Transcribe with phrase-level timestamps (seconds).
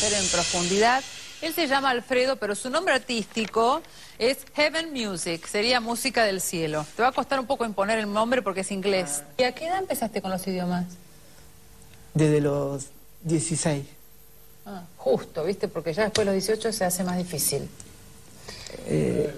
[0.00, 1.02] conocer en profundidad.
[1.42, 3.82] Él se llama Alfredo, pero su nombre artístico
[4.18, 6.86] es Heaven Music, sería música del cielo.
[6.96, 9.22] Te va a costar un poco imponer el nombre porque es inglés.
[9.38, 10.84] ¿Y a qué edad empezaste con los idiomas?
[12.12, 12.86] Desde los
[13.22, 13.84] 16.
[14.66, 15.68] Ah, justo, ¿viste?
[15.68, 17.68] Porque ya después de los 18 se hace más difícil.
[18.86, 19.34] Eh,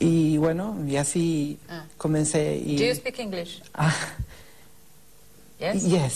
[0.00, 1.84] y bueno, y así Ah.
[1.98, 2.56] comencé.
[2.56, 3.62] Y, Do you speak English?
[3.74, 3.94] Ah,
[5.60, 5.82] Yes.
[5.84, 6.14] yes,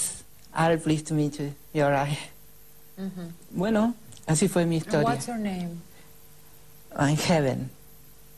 [0.54, 1.52] I'm pleased to meet you.
[1.74, 2.31] You're right.
[3.02, 3.32] Mhm.
[3.50, 3.94] Bueno,
[4.26, 5.08] así fue mi historia.
[5.08, 5.80] what's your name?
[6.96, 7.68] I'm Heaven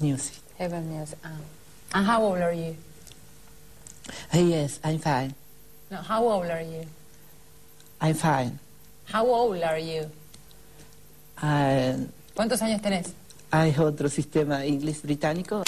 [0.00, 0.34] Music.
[0.58, 1.18] Heaven Music.
[1.22, 1.36] Ah.
[1.92, 2.76] And how old are you?
[4.30, 5.34] Hey, yes, I'm fine.
[5.90, 6.86] No, how old are you?
[8.00, 8.58] I'm fine.
[9.06, 10.10] How old are you?
[11.42, 13.12] And ¿Cuántos años tenés?
[13.50, 15.62] hay otro sistema inglés británico.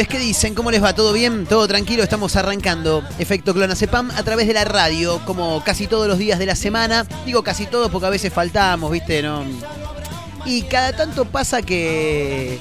[0.00, 0.08] Pibes?
[0.08, 0.54] ¿Qué dicen?
[0.54, 0.94] ¿Cómo les va?
[0.94, 1.46] ¿Todo bien?
[1.46, 2.02] ¿Todo tranquilo?
[2.02, 6.46] Estamos arrancando Efecto Clonazepam a través de la radio, como casi todos los días de
[6.46, 7.06] la semana.
[7.26, 9.22] Digo casi todos porque a veces faltamos, ¿viste?
[9.22, 9.44] ¿No?
[10.46, 12.58] Y cada tanto pasa que,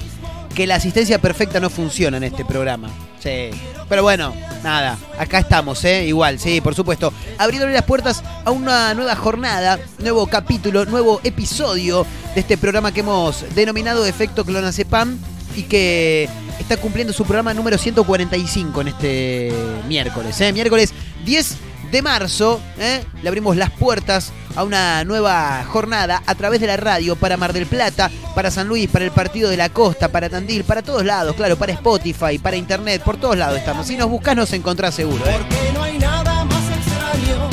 [0.54, 2.90] que la asistencia perfecta no funciona en este programa.
[3.20, 3.52] Sí.
[3.88, 4.34] Pero bueno,
[4.64, 6.06] nada, acá estamos, ¿eh?
[6.06, 7.14] Igual, sí, por supuesto.
[7.38, 13.00] Abriéndole las puertas a una nueva jornada, nuevo capítulo, nuevo episodio de este programa que
[13.00, 15.18] hemos denominado Efecto Clonazepam
[15.56, 19.54] y que está cumpliendo su programa número 145 en este
[19.88, 20.54] miércoles, ¿eh?
[20.54, 20.94] Miércoles
[21.26, 21.58] 10
[21.92, 23.04] de marzo, ¿eh?
[23.22, 27.54] le abrimos las puertas a una nueva jornada a través de la radio para Mar
[27.54, 31.04] del Plata, para San Luis, para el Partido de la Costa, para Tandil, para todos
[31.04, 33.88] lados, claro, para Spotify, para Internet, por todos lados estamos.
[33.88, 35.24] Si nos buscas nos encontrás seguro.
[35.26, 35.40] ¿eh?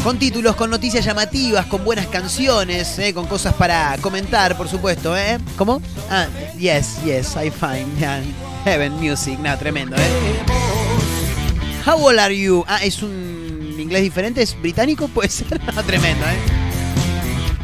[0.03, 3.13] Con títulos, con noticias llamativas, con buenas canciones, ¿eh?
[3.13, 5.39] con cosas para comentar, por supuesto, ¿eh?
[5.57, 5.81] ¿Cómo?
[6.11, 8.23] Ah, yes, yes, I find yeah.
[8.67, 10.01] Heaven Music, nada, tremendo, ¿eh?
[11.87, 12.65] How old are you?
[12.67, 16.37] Ah, es un inglés diferente, es británico, puede ser, No, tremendo, ¿eh?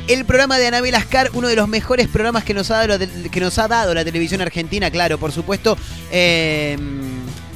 [0.06, 3.06] El programa de Anabel Ascar, uno de los mejores programas que nos ha dado, la-
[3.30, 5.76] que nos ha dado la televisión argentina, claro, por supuesto.
[6.12, 6.76] eh,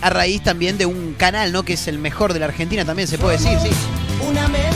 [0.02, 1.62] a raíz también de un canal, ¿no?
[1.62, 3.70] Que es el mejor de la Argentina, también se puede decir, sí.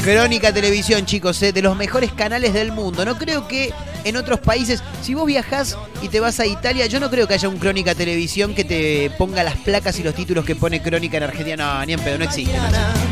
[0.03, 1.53] Crónica Televisión, chicos, ¿eh?
[1.53, 3.05] de los mejores canales del mundo.
[3.05, 3.73] No creo que
[4.05, 7.35] en otros países, si vos viajás y te vas a Italia, yo no creo que
[7.35, 11.17] haya un Crónica Televisión que te ponga las placas y los títulos que pone Crónica
[11.17, 11.79] en Argentina.
[11.79, 12.57] No, ni en pedo, no existe.
[12.57, 13.10] no.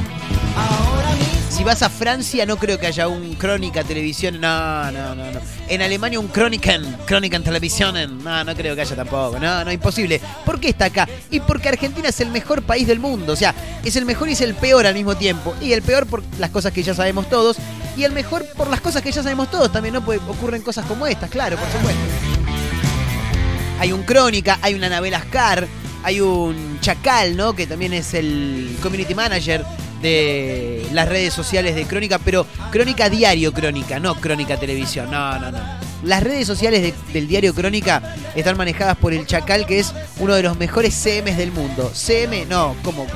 [1.59, 4.41] Si vas a Francia, no creo que haya un Crónica Televisión.
[4.41, 5.41] No, no, no, no.
[5.67, 8.23] En Alemania, un Chroniken, Chroniken Televisionen.
[8.23, 9.41] No, no creo que haya tampoco.
[9.41, 10.21] No, no, imposible.
[10.45, 11.09] ¿Por qué está acá?
[11.33, 13.33] Y porque Argentina es el mejor país del mundo.
[13.33, 15.53] O sea, es el mejor y es el peor al mismo tiempo.
[15.61, 17.57] Y el peor por las cosas que ya sabemos todos.
[17.97, 20.05] Y el mejor por las cosas que ya sabemos todos también, ¿no?
[20.29, 22.01] Ocurren cosas como estas, claro, por supuesto.
[23.81, 25.67] Hay un Crónica, hay una Anabel Ascar,
[26.05, 27.57] hay un Chacal, ¿no?
[27.57, 29.65] Que también es el community manager
[30.03, 35.11] de las redes sociales de Crónica, pero Crónica Diario Crónica, no Crónica Televisión.
[35.11, 35.59] No, no, no.
[36.05, 40.35] Las redes sociales de- del diario Crónica están manejadas por el Chacal, que es uno
[40.35, 41.91] de los mejores CMs del mundo.
[41.95, 43.07] CM, no, ¿cómo?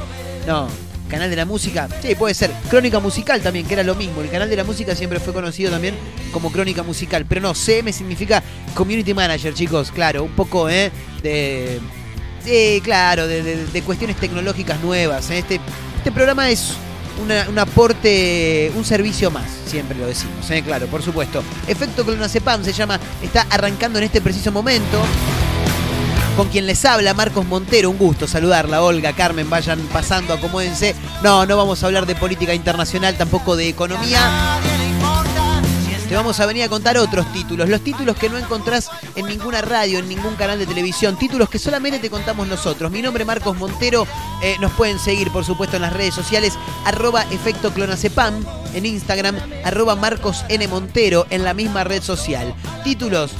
[0.48, 0.66] No,
[1.08, 1.88] canal de la música.
[2.02, 2.50] Sí, puede ser.
[2.68, 4.20] Crónica musical también, que era lo mismo.
[4.20, 5.94] El canal de la música siempre fue conocido también
[6.32, 7.24] como Crónica musical.
[7.28, 8.42] Pero no, CM significa
[8.74, 9.92] Community Manager, chicos.
[9.92, 10.90] Claro, un poco, ¿eh?
[11.22, 11.78] De.
[12.44, 15.30] Sí, claro, de, de- de cuestiones tecnológicas nuevas.
[15.30, 15.38] ¿eh?
[15.38, 15.60] Este,
[16.02, 16.72] este programa es
[17.48, 20.60] un aporte, un servicio más, siempre lo decimos, ¿eh?
[20.60, 21.44] claro, por supuesto.
[21.68, 25.00] Efecto Clonazepam se llama, está arrancando en este preciso momento.
[26.36, 30.96] Con quien les habla, Marcos Montero, un gusto saludarla, Olga, Carmen, vayan pasando, acomódense.
[31.22, 34.58] No, no vamos a hablar de política internacional, tampoco de economía.
[36.12, 39.62] Te vamos a venir a contar otros títulos, los títulos que no encontrás en ninguna
[39.62, 42.92] radio, en ningún canal de televisión, títulos que solamente te contamos nosotros.
[42.92, 44.06] Mi nombre es Marcos Montero,
[44.42, 46.52] eh, nos pueden seguir por supuesto en las redes sociales,
[46.84, 50.66] arroba efecto clonazepam, en Instagram, arroba Marcos N.
[50.68, 52.54] Montero, en la misma red social.
[52.84, 53.32] Títulos,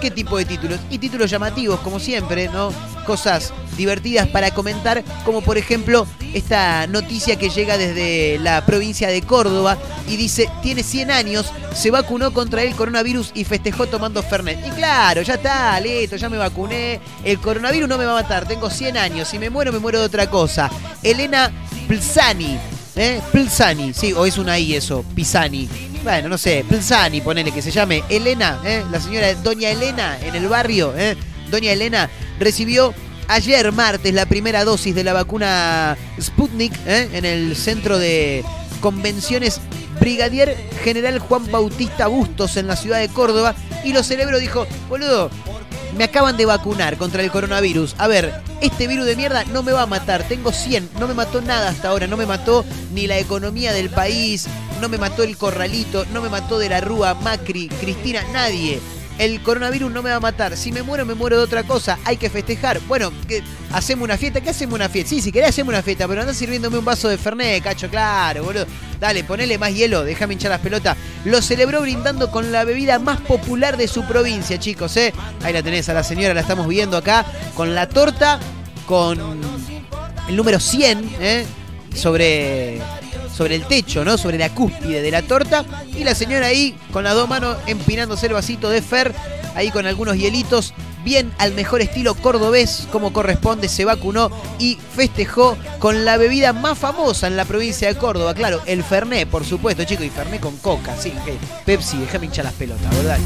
[0.00, 0.80] ¿qué, tipo de títulos?
[0.90, 2.72] Y títulos llamativos, como siempre, ¿no?
[3.06, 9.22] Cosas divertidas para comentar, como por ejemplo esta noticia que llega desde la provincia de
[9.22, 9.78] Córdoba
[10.08, 14.66] y dice, tiene 100 años, se vacunó contra el coronavirus y festejó tomando Fernet.
[14.66, 18.46] Y claro, ya está, listo, ya me vacuné, el coronavirus no me va a matar,
[18.46, 20.70] tengo 100 años, si me muero me muero de otra cosa.
[21.02, 21.52] Elena
[21.86, 22.58] Plzani,
[22.96, 23.20] ¿eh?
[23.30, 25.68] Plzani, sí, o es una I eso, Pisani.
[26.02, 28.84] Bueno, no sé, Plzani, ponele que se llame Elena, ¿eh?
[28.90, 31.16] la señora Doña Elena en el barrio, ¿eh?
[31.50, 32.10] Doña Elena
[32.40, 32.94] recibió
[33.28, 37.08] ayer martes la primera dosis de la vacuna Sputnik ¿eh?
[37.12, 38.44] en el centro de
[38.80, 39.60] convenciones
[40.00, 43.54] Brigadier General Juan Bautista Bustos en la ciudad de Córdoba
[43.84, 45.30] y lo celebró, dijo, boludo,
[45.96, 47.94] me acaban de vacunar contra el coronavirus.
[47.98, 50.26] A ver, este virus de mierda no me va a matar.
[50.28, 50.90] Tengo 100.
[50.98, 52.06] No me mató nada hasta ahora.
[52.06, 54.46] No me mató ni la economía del país.
[54.80, 56.04] No me mató el corralito.
[56.12, 58.80] No me mató de la Rúa, Macri, Cristina, nadie.
[59.18, 60.56] El coronavirus no me va a matar.
[60.56, 61.98] Si me muero, me muero de otra cosa.
[62.04, 62.80] Hay que festejar.
[62.80, 63.42] Bueno, ¿qué?
[63.72, 64.40] ¿hacemos una fiesta?
[64.40, 65.10] ¿Qué hacemos una fiesta?
[65.10, 68.44] Sí, si querés hacemos una fiesta, pero andá sirviéndome un vaso de Fernet, cacho, claro,
[68.44, 68.66] boludo.
[69.00, 70.96] Dale, ponele más hielo, déjame hinchar las pelotas.
[71.24, 75.12] Lo celebró brindando con la bebida más popular de su provincia, chicos, ¿eh?
[75.42, 78.40] Ahí la tenés a la señora, la estamos viendo acá, con la torta,
[78.86, 79.18] con
[80.28, 81.46] el número 100, ¿eh?
[81.94, 82.80] Sobre
[83.36, 84.16] sobre el techo, ¿no?
[84.16, 85.64] Sobre la cúspide de la torta.
[85.94, 89.14] Y la señora ahí, con las dos manos, empinándose el vasito de Fer,
[89.54, 90.72] ahí con algunos hielitos,
[91.04, 96.78] bien al mejor estilo cordobés, como corresponde, se vacunó y festejó con la bebida más
[96.78, 98.34] famosa en la provincia de Córdoba.
[98.34, 101.12] Claro, el Fernet, por supuesto, chicos, y Fernet con coca, sí.
[101.64, 103.18] Pepsi, déjame hinchar las pelotas, ¿verdad?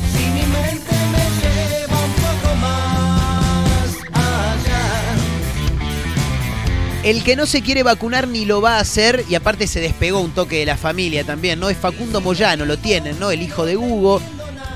[7.02, 10.20] El que no se quiere vacunar ni lo va a hacer, y aparte se despegó
[10.20, 11.70] un toque de la familia también, ¿no?
[11.70, 13.30] Es Facundo Moyano, lo tienen, ¿no?
[13.30, 14.20] El hijo de Hugo.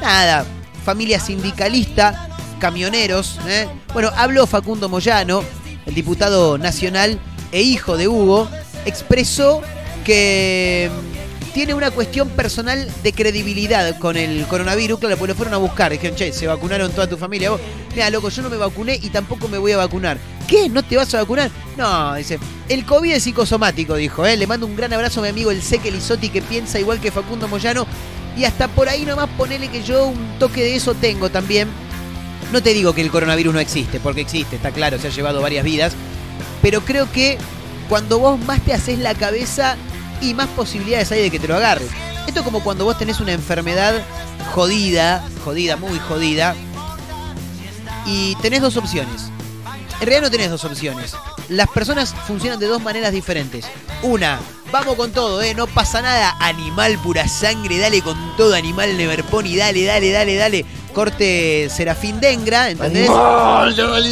[0.00, 0.46] Nada,
[0.84, 3.68] familia sindicalista, camioneros, ¿eh?
[3.92, 5.44] Bueno, habló Facundo Moyano,
[5.84, 7.18] el diputado nacional
[7.52, 8.48] e hijo de Hugo,
[8.86, 9.60] expresó
[10.02, 10.90] que
[11.54, 14.98] tiene una cuestión personal de credibilidad con el coronavirus.
[14.98, 15.92] Claro, pues lo fueron a buscar.
[15.92, 17.50] Dijeron, che, se vacunaron toda tu familia.
[17.50, 17.60] Vos,
[17.92, 20.18] mira, loco, yo no me vacuné y tampoco me voy a vacunar.
[20.48, 20.68] ¿Qué?
[20.68, 21.52] ¿No te vas a vacunar?
[21.76, 22.40] No, dice.
[22.68, 24.26] El COVID es psicosomático, dijo.
[24.26, 24.36] ¿eh?
[24.36, 27.12] Le mando un gran abrazo a mi amigo el Seque Lizotti que piensa igual que
[27.12, 27.86] Facundo Moyano.
[28.36, 31.68] Y hasta por ahí nomás ponele que yo un toque de eso tengo también.
[32.52, 35.40] No te digo que el coronavirus no existe, porque existe, está claro, se ha llevado
[35.40, 35.93] varias vidas.
[36.60, 37.38] Pero creo que
[37.88, 39.76] cuando vos más te haces la cabeza
[40.20, 41.88] y más posibilidades hay de que te lo agarres.
[42.26, 43.94] Esto es como cuando vos tenés una enfermedad
[44.54, 46.54] jodida, jodida, muy jodida,
[48.06, 49.30] y tenés dos opciones.
[50.00, 51.14] En realidad no tenés dos opciones.
[51.48, 53.66] Las personas funcionan de dos maneras diferentes.
[54.02, 54.40] Una,
[54.72, 55.54] vamos con todo, ¿eh?
[55.54, 56.36] No pasa nada.
[56.40, 60.66] Animal pura sangre, dale con todo, animal Neverpony, dale, dale, dale, dale.
[60.92, 63.08] Corte Serafín Dengra, ¿entendés?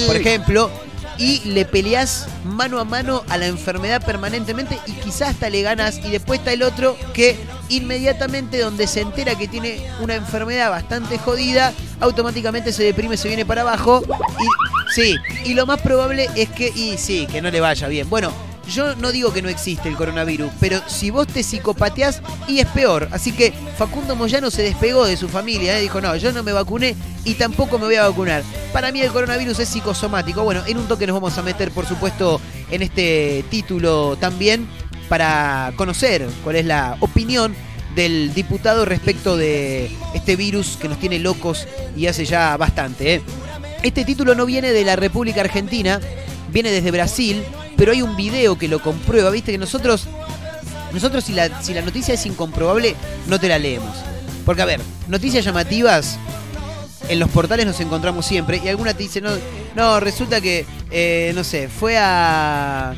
[0.07, 0.71] Por ejemplo.
[1.19, 5.99] Y le peleás mano a mano a la enfermedad permanentemente y quizás hasta le ganas.
[5.99, 7.37] Y después está el otro que
[7.69, 13.47] inmediatamente donde se entera que tiene una enfermedad bastante jodida, automáticamente se deprime, se viene
[13.47, 14.03] para abajo.
[14.41, 18.09] Y sí, y lo más probable es que, y sí, que no le vaya bien.
[18.11, 18.33] Bueno,
[18.69, 22.67] yo no digo que no existe el coronavirus, pero si vos te psicopateás, y es
[22.69, 23.09] peor.
[23.13, 25.83] Así que Facundo Moyano se despegó de su familia, ¿eh?
[25.83, 28.43] dijo, no, yo no me vacuné y tampoco me voy a vacunar.
[28.73, 30.43] Para mí el coronavirus es psicosomático.
[30.45, 32.41] Bueno, en un toque nos vamos a meter, por supuesto,
[32.71, 34.67] en este título también,
[35.09, 37.55] para conocer cuál es la opinión
[37.95, 41.67] del diputado respecto de este virus que nos tiene locos
[41.97, 43.15] y hace ya bastante.
[43.15, 43.23] ¿eh?
[43.83, 46.01] Este título no viene de la República Argentina,
[46.51, 47.43] viene desde Brasil,
[47.83, 50.07] pero hay un video que lo comprueba, viste que nosotros,
[50.93, 52.95] nosotros si la, si la noticia es incomprobable,
[53.27, 53.97] no te la leemos.
[54.47, 56.17] Porque a ver, noticias llamativas,
[57.09, 59.31] en los portales nos encontramos siempre y alguna te dice, no,
[59.75, 62.95] no resulta que, eh, no sé, fue a...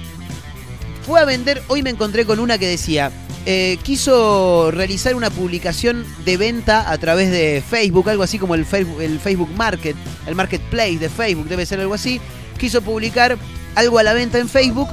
[1.06, 3.10] Fue a vender, hoy me encontré con una que decía,
[3.46, 8.66] eh, quiso realizar una publicación de venta a través de Facebook, algo así como el
[8.66, 12.20] Facebook, el Facebook Market, el Marketplace de Facebook, debe ser algo así.
[12.58, 13.38] Quiso publicar
[13.74, 14.88] algo a la venta en Facebook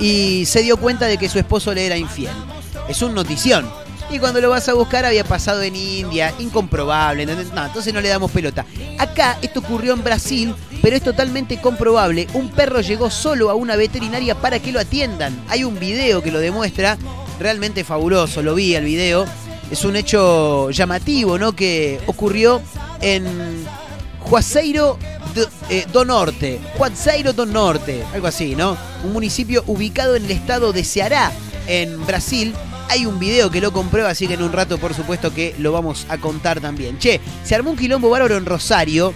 [0.00, 2.32] y se dio cuenta de que su esposo le era infiel.
[2.88, 3.68] Es un notición.
[4.10, 8.30] Y cuando lo vas a buscar había pasado en India, incomprobable, entonces no le damos
[8.30, 8.66] pelota.
[8.98, 12.28] Acá esto ocurrió en Brasil, pero es totalmente comprobable.
[12.34, 15.34] Un perro llegó solo a una veterinaria para que lo atiendan.
[15.48, 16.98] Hay un video que lo demuestra,
[17.40, 19.24] realmente fabuloso, lo vi el video.
[19.70, 21.56] Es un hecho llamativo, ¿no?
[21.56, 22.60] Que ocurrió
[23.00, 23.64] en
[24.24, 24.98] Juazeiro
[25.34, 26.60] do, eh, do Norte.
[26.76, 28.76] Juazeiro do Norte, algo así, ¿no?
[29.04, 31.32] Un municipio ubicado en el estado de Ceará,
[31.66, 32.54] en Brasil.
[32.88, 35.72] Hay un video que lo comprueba, así que en un rato, por supuesto, que lo
[35.72, 36.98] vamos a contar también.
[36.98, 39.14] Che, se armó un quilombo bárbaro en Rosario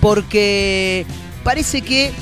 [0.00, 1.04] porque
[1.44, 2.12] parece que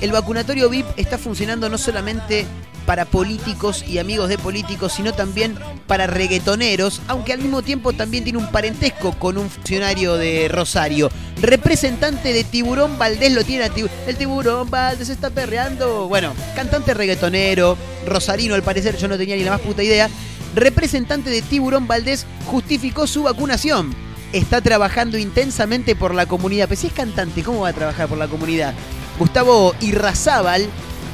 [0.00, 2.46] el vacunatorio VIP está funcionando no solamente
[2.88, 8.24] para políticos y amigos de políticos, sino también para reggaetoneros, aunque al mismo tiempo también
[8.24, 11.10] tiene un parentesco con un funcionario de Rosario.
[11.42, 13.70] Representante de Tiburón Valdés lo tiene.
[14.06, 16.08] El Tiburón Valdés está perreando.
[16.08, 17.76] Bueno, cantante reggaetonero,
[18.06, 20.08] rosarino al parecer, yo no tenía ni la más puta idea.
[20.54, 23.94] Representante de Tiburón Valdés justificó su vacunación.
[24.32, 26.70] Está trabajando intensamente por la comunidad.
[26.70, 28.72] Pero si es cantante, ¿cómo va a trabajar por la comunidad?
[29.18, 30.66] Gustavo Irrazábal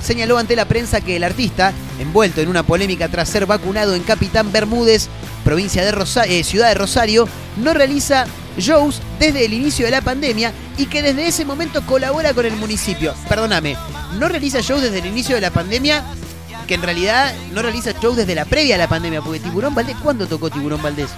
[0.04, 4.02] señaló ante la prensa que el artista, envuelto en una polémica tras ser vacunado en
[4.02, 5.08] Capitán Bermúdez,
[5.44, 8.26] provincia de Rosa eh, ciudad de Rosario, no realiza
[8.58, 12.56] shows desde el inicio de la pandemia y que desde ese momento colabora con el
[12.56, 13.14] municipio.
[13.28, 13.76] Perdóname,
[14.18, 16.04] no realiza shows desde el inicio de la pandemia,
[16.66, 19.96] que en realidad no realiza shows desde la previa a la pandemia, porque Tiburón Valdés,
[20.02, 21.10] ¿cuándo tocó Tiburón Valdés?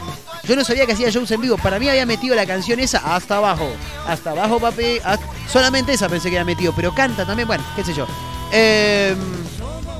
[0.44, 1.56] Yo no sabía que hacía shows en vivo.
[1.56, 3.68] Para mí había metido la canción esa hasta abajo.
[4.06, 5.00] Hasta abajo, papi.
[5.52, 6.72] Solamente esa pensé que había metido.
[6.74, 8.06] Pero canta también, bueno, qué sé yo.
[8.52, 9.14] Eh,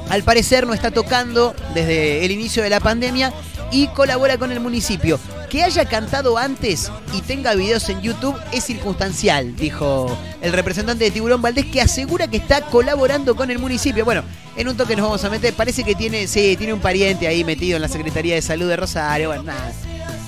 [0.08, 3.32] al parecer no está tocando desde el inicio de la pandemia
[3.70, 5.18] y colabora con el municipio.
[5.50, 11.10] Que haya cantado antes y tenga videos en YouTube es circunstancial, dijo el representante de
[11.10, 14.04] Tiburón Valdés, que asegura que está colaborando con el municipio.
[14.04, 14.22] Bueno,
[14.56, 15.54] en un toque nos vamos a meter.
[15.54, 18.76] Parece que tiene, sí, tiene un pariente ahí metido en la Secretaría de Salud de
[18.76, 19.28] Rosario.
[19.28, 19.72] Bueno, nada.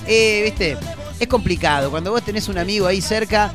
[0.07, 0.77] Eh, viste,
[1.19, 1.91] es complicado.
[1.91, 3.51] Cuando vos tenés un amigo ahí cerca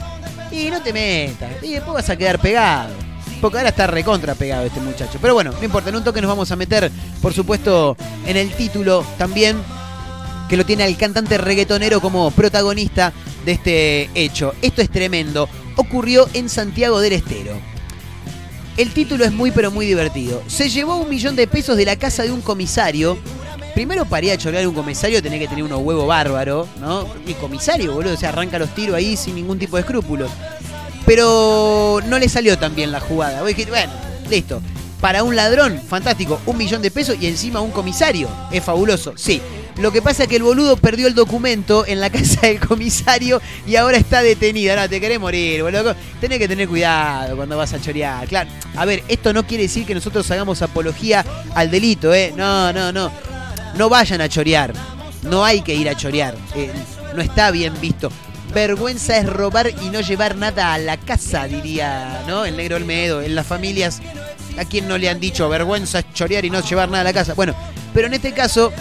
[0.50, 1.62] y no te metas.
[1.62, 2.92] Y después vas a quedar pegado.
[3.52, 5.18] Ahora está recontra pegado este muchacho.
[5.20, 7.96] Pero bueno, no importa, en un toque nos vamos a meter, por supuesto,
[8.26, 9.58] en el título también,
[10.48, 13.12] que lo tiene al cantante reggaetonero como protagonista
[13.44, 14.54] de este hecho.
[14.62, 15.48] Esto es tremendo.
[15.76, 17.52] Ocurrió en Santiago del Estero.
[18.78, 20.42] El título es muy pero muy divertido.
[20.46, 23.18] Se llevó un millón de pesos de la casa de un comisario.
[23.74, 27.06] Primero para ir a un comisario tenés que tener unos huevos bárbaros, ¿no?
[27.26, 30.30] Y comisario, boludo, se arranca los tiros ahí sin ningún tipo de escrúpulos.
[31.06, 33.40] Pero no le salió tan bien la jugada.
[33.40, 33.92] Vos dijiste, bueno,
[34.30, 34.62] listo.
[35.00, 38.26] Para un ladrón, fantástico, un millón de pesos y encima un comisario.
[38.50, 39.42] Es fabuloso, sí.
[39.76, 43.40] Lo que pasa es que el boludo perdió el documento en la casa del comisario
[43.66, 44.75] y ahora está detenido.
[44.76, 45.94] No, te querés morir, boludo.
[46.20, 48.26] Tenés que tener cuidado cuando vas a chorear.
[48.28, 48.49] Claro.
[48.76, 52.32] A ver, esto no quiere decir que nosotros hagamos apología al delito, ¿eh?
[52.34, 53.12] No, no, no.
[53.76, 54.73] No vayan a chorear.
[55.23, 56.34] No hay que ir a chorear.
[56.54, 56.70] Eh,
[57.14, 58.11] no está bien visto.
[58.54, 62.44] Vergüenza es robar y no llevar nada a la casa, diría, ¿no?
[62.44, 63.20] El negro Olmedo.
[63.20, 64.00] En las familias,
[64.56, 67.12] ¿a quién no le han dicho vergüenza es chorear y no llevar nada a la
[67.12, 67.34] casa?
[67.34, 67.54] Bueno,
[67.92, 68.73] pero en este caso,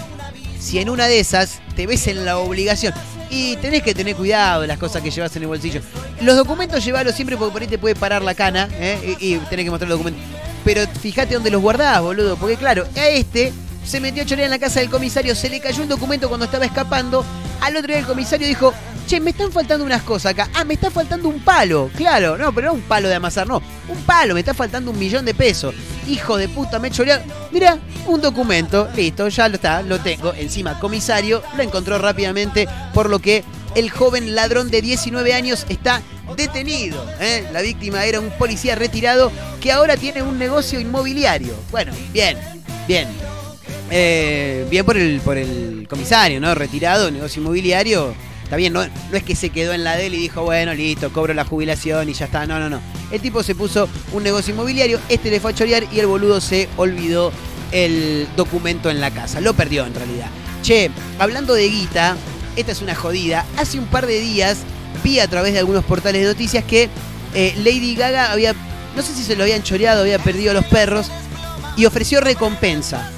[0.59, 2.93] si en una de esas te ves en la obligación
[3.31, 5.81] y tenés que tener cuidado de las cosas que llevas en el bolsillo.
[6.21, 9.17] Los documentos llevalos siempre porque por ahí te puede parar la cana ¿eh?
[9.19, 10.23] y, y tenés que mostrar los documentos.
[10.63, 13.51] Pero fíjate dónde los guardás, boludo, porque claro, a este
[13.83, 16.45] se metió a chorear en la casa del comisario, se le cayó un documento cuando
[16.45, 17.25] estaba escapando.
[17.59, 18.71] Al otro día el comisario dijo,
[19.21, 20.49] me están faltando unas cosas acá.
[20.53, 21.89] Ah, me está faltando un palo.
[21.95, 23.61] Claro, no, pero no un palo de amasar, no.
[23.87, 25.75] Un palo, me está faltando un millón de pesos.
[26.07, 27.25] Hijo de puta, me chorearon.
[27.51, 30.33] Mira, un documento, listo, ya lo está, lo tengo.
[30.33, 33.43] Encima, comisario lo encontró rápidamente, por lo que
[33.75, 36.01] el joven ladrón de 19 años está
[36.35, 37.05] detenido.
[37.19, 37.47] ¿eh?
[37.51, 41.53] La víctima era un policía retirado que ahora tiene un negocio inmobiliario.
[41.71, 42.37] Bueno, bien,
[42.87, 43.07] bien.
[43.91, 46.55] Eh, bien por el, por el comisario, ¿no?
[46.55, 48.15] Retirado, negocio inmobiliario.
[48.53, 51.33] Está bien, no, es que se quedó en la DEL y dijo, bueno, listo, cobro
[51.33, 52.45] la jubilación y ya está.
[52.45, 52.81] No, no, no.
[53.09, 56.39] El tipo se puso un negocio inmobiliario, este le fue a chorear y el boludo
[56.39, 57.31] se olvidó
[57.71, 59.41] el documento en la casa.
[59.41, 60.27] Lo perdió en realidad.
[60.61, 62.15] Che, hablando de guita,
[62.55, 63.43] esta es una jodida.
[63.57, 64.59] Hace un par de días
[65.03, 66.89] vi a través de algunos portales de noticias que
[67.33, 68.53] eh, Lady Gaga había,
[68.95, 71.07] no sé si se lo habían choreado, había perdido a los perros
[71.75, 73.09] y ofreció recompensa.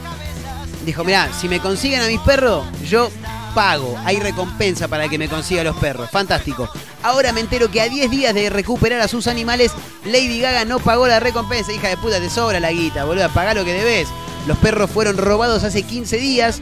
[0.85, 3.11] Dijo, mirá, si me consiguen a mis perros, yo
[3.55, 6.09] pago, hay recompensa para que me consiga los perros.
[6.11, 6.69] Fantástico.
[7.01, 9.71] Ahora me entero que a 10 días de recuperar a sus animales,
[10.03, 11.71] Lady Gaga no pagó la recompensa.
[11.71, 14.07] Hija de puta, te sobra la guita, boludo, pagá lo que debes.
[14.45, 16.61] Los perros fueron robados hace 15 días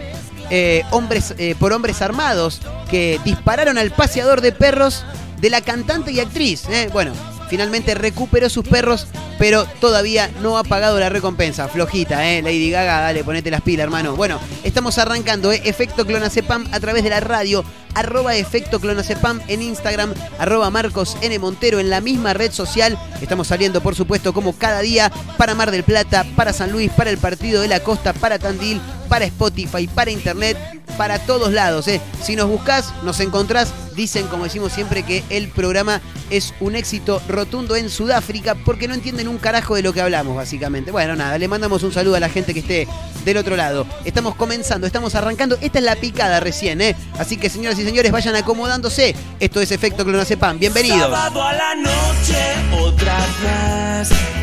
[0.49, 5.03] eh, hombres, eh, por hombres armados que dispararon al paseador de perros
[5.41, 6.63] de la cantante y actriz.
[6.69, 6.89] eh.
[6.93, 7.11] Bueno,
[7.53, 9.05] finalmente recuperó sus perros,
[9.37, 11.67] pero todavía no ha pagado la recompensa.
[11.67, 12.41] Flojita, ¿eh?
[12.41, 14.15] Lady Gaga, dale, ponete las pilas, hermano.
[14.15, 15.61] Bueno, estamos arrancando, ¿eh?
[15.63, 21.37] Efecto Clonacepam a través de la radio, arroba Efecto Clonacepam en Instagram, arroba Marcos N.
[21.37, 22.97] Montero en la misma red social.
[23.21, 27.11] Estamos saliendo, por supuesto, como cada día, para Mar del Plata, para San Luis, para
[27.11, 30.57] el Partido de la Costa, para Tandil, para Spotify, para Internet,
[30.97, 31.87] para todos lados.
[31.87, 32.01] ¿eh?
[32.21, 33.73] Si nos buscas, nos encontrás.
[33.95, 38.95] Dicen, como decimos siempre, que el programa es un éxito rotundo en Sudáfrica porque no
[38.95, 40.89] entienden un carajo de lo que hablamos, básicamente.
[40.89, 42.87] Bueno, nada, le mandamos un saludo a la gente que esté
[43.23, 43.85] del otro lado.
[44.03, 45.57] Estamos comenzando, estamos arrancando.
[45.61, 46.95] Esta es la picada recién, ¿eh?
[47.19, 49.15] Así que, señoras y señores, vayan acomodándose.
[49.39, 50.57] Esto es Efecto Clonacepam.
[50.57, 51.11] Bienvenidos.
[51.11, 52.37] Sábado a la noche,
[52.81, 53.15] otra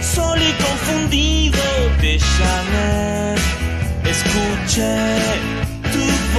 [0.01, 1.61] solo confundido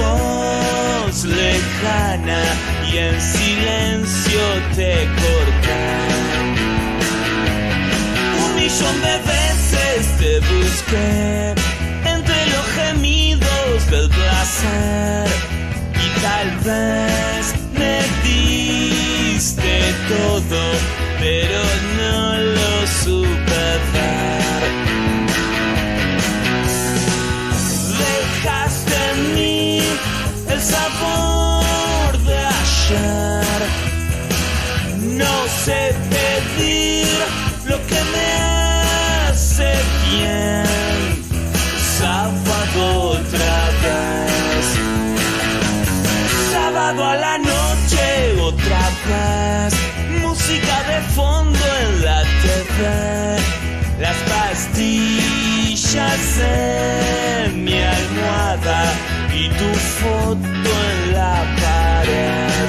[0.02, 2.42] voz lejana
[2.90, 4.42] y en silencio
[4.76, 5.84] te corté.
[8.44, 11.54] Un millón de veces te busqué
[12.16, 15.26] entre los gemidos del placer
[16.04, 17.44] y tal vez
[17.78, 17.96] me
[18.28, 19.74] diste
[20.08, 20.62] todo,
[21.20, 21.60] pero
[21.98, 24.91] no lo supe ver.
[30.62, 33.60] Sabor de ayer.
[35.20, 37.08] No sé pedir
[37.64, 38.28] lo que me
[39.28, 39.70] hace
[40.10, 40.64] bien.
[41.98, 42.80] Sábado
[43.18, 44.66] otra vez.
[46.52, 48.04] Sábado a la noche
[48.40, 49.74] otra vez.
[50.20, 52.78] Música de fondo en la TV.
[54.00, 62.68] Las pastillas en mi almohada y tu foto en la pared.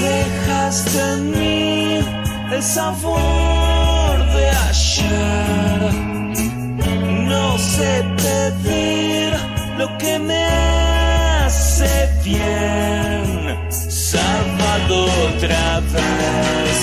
[0.00, 1.18] Dejaste en
[7.26, 9.32] No sé pedir
[9.78, 13.56] lo que me hace bien.
[13.70, 16.76] Sábado otra vez.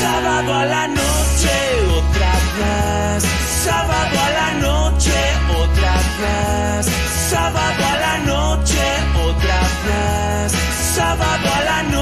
[0.00, 1.54] Sábado a la noche
[1.98, 3.24] otra vez.
[3.64, 5.12] Sábado a la noche
[5.60, 6.86] otra vez.
[7.28, 8.82] Sábado a la noche
[9.28, 10.52] otra vez.
[10.96, 11.97] Sábado a la noche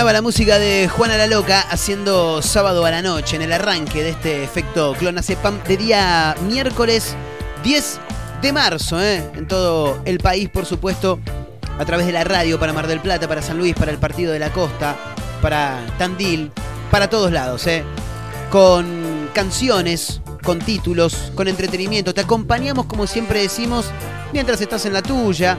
[0.00, 4.10] La música de Juana la Loca haciendo sábado a la noche en el arranque de
[4.10, 7.14] este efecto clonazepam de día miércoles
[7.62, 8.00] 10
[8.42, 9.30] de marzo, ¿eh?
[9.34, 11.20] en todo el país, por supuesto,
[11.78, 14.32] a través de la radio para Mar del Plata, para San Luis, para el Partido
[14.32, 14.96] de la Costa,
[15.40, 16.50] para Tandil,
[16.90, 17.84] para todos lados, ¿eh?
[18.50, 22.14] con canciones, con títulos, con entretenimiento.
[22.14, 23.86] Te acompañamos, como siempre decimos,
[24.32, 25.56] mientras estás en la tuya,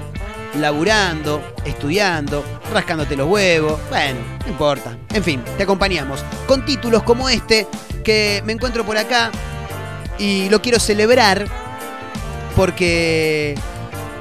[0.56, 3.80] laburando, estudiando, rascándote los huevos.
[3.90, 4.98] Bueno, no importa.
[5.14, 7.68] En fin, te acompañamos con títulos como este
[8.04, 9.32] que me encuentro por acá
[10.18, 11.48] y lo quiero celebrar
[12.56, 13.56] porque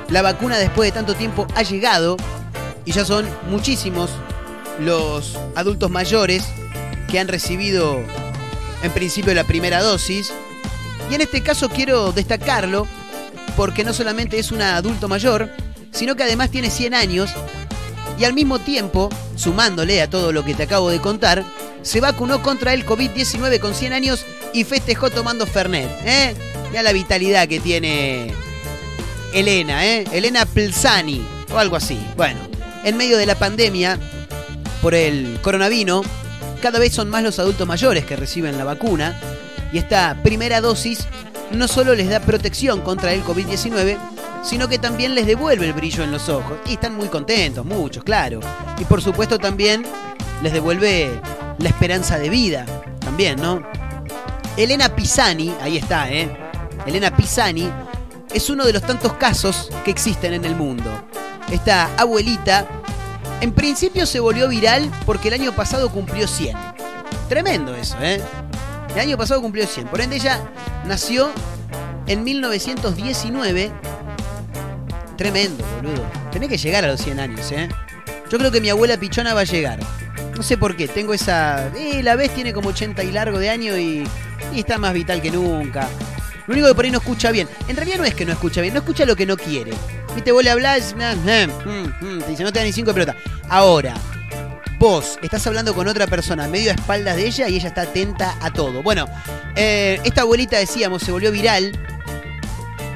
[0.08, 2.16] la vacuna después de tanto tiempo ha llegado
[2.84, 4.10] y ya son muchísimos
[4.78, 6.44] los adultos mayores
[7.08, 7.98] que han recibido
[8.82, 10.32] en principio la primera dosis.
[11.10, 12.86] Y en este caso quiero destacarlo
[13.56, 15.50] porque no solamente es un adulto mayor,
[15.92, 17.30] sino que además tiene 100 años
[18.18, 21.42] y al mismo tiempo, sumándole a todo lo que te acabo de contar,
[21.82, 25.88] se vacunó contra el COVID-19 con 100 años y festejó tomando Fernet.
[26.04, 26.34] ¿eh?
[26.72, 28.34] La vitalidad que tiene
[29.32, 30.04] Elena, ¿eh?
[30.12, 31.98] Elena Plzani o algo así.
[32.16, 32.38] Bueno,
[32.84, 33.98] en medio de la pandemia
[34.82, 36.06] por el coronavirus,
[36.60, 39.18] cada vez son más los adultos mayores que reciben la vacuna
[39.72, 41.06] y esta primera dosis
[41.52, 43.98] no solo les da protección contra el COVID-19,
[44.42, 46.58] sino que también les devuelve el brillo en los ojos.
[46.66, 48.40] Y están muy contentos, muchos, claro.
[48.78, 49.84] Y por supuesto también
[50.42, 51.20] les devuelve
[51.58, 52.66] la esperanza de vida,
[53.00, 53.62] también, ¿no?
[54.56, 56.28] Elena Pisani, ahí está, ¿eh?
[56.86, 57.70] Elena Pisani
[58.32, 60.90] es uno de los tantos casos que existen en el mundo.
[61.50, 62.66] Esta abuelita,
[63.40, 66.56] en principio se volvió viral porque el año pasado cumplió 100.
[67.28, 68.20] Tremendo eso, ¿eh?
[68.94, 69.88] El año pasado cumplió 100.
[69.88, 70.40] Por ende, ella
[70.84, 71.30] nació
[72.06, 73.72] en 1919
[75.20, 76.10] Tremendo, boludo.
[76.32, 77.68] Tenés que llegar a los 100 años, ¿eh?
[78.30, 79.78] Yo creo que mi abuela pichona va a llegar.
[80.34, 81.70] No sé por qué, tengo esa...
[81.76, 84.08] Eh, la vez tiene como 80 y largo de año y,
[84.54, 85.90] y está más vital que nunca.
[86.46, 87.46] Lo único que por ahí no escucha bien.
[87.68, 89.72] En realidad no es que no escucha bien, no escucha lo que no quiere.
[90.14, 93.16] Viste, vos le hablás, te dice, no te da ni cinco de pelota.
[93.50, 93.92] Ahora,
[94.78, 98.38] vos estás hablando con otra persona medio a espaldas de ella y ella está atenta
[98.40, 98.82] a todo.
[98.82, 99.06] Bueno,
[99.54, 101.78] eh, esta abuelita, decíamos, se volvió viral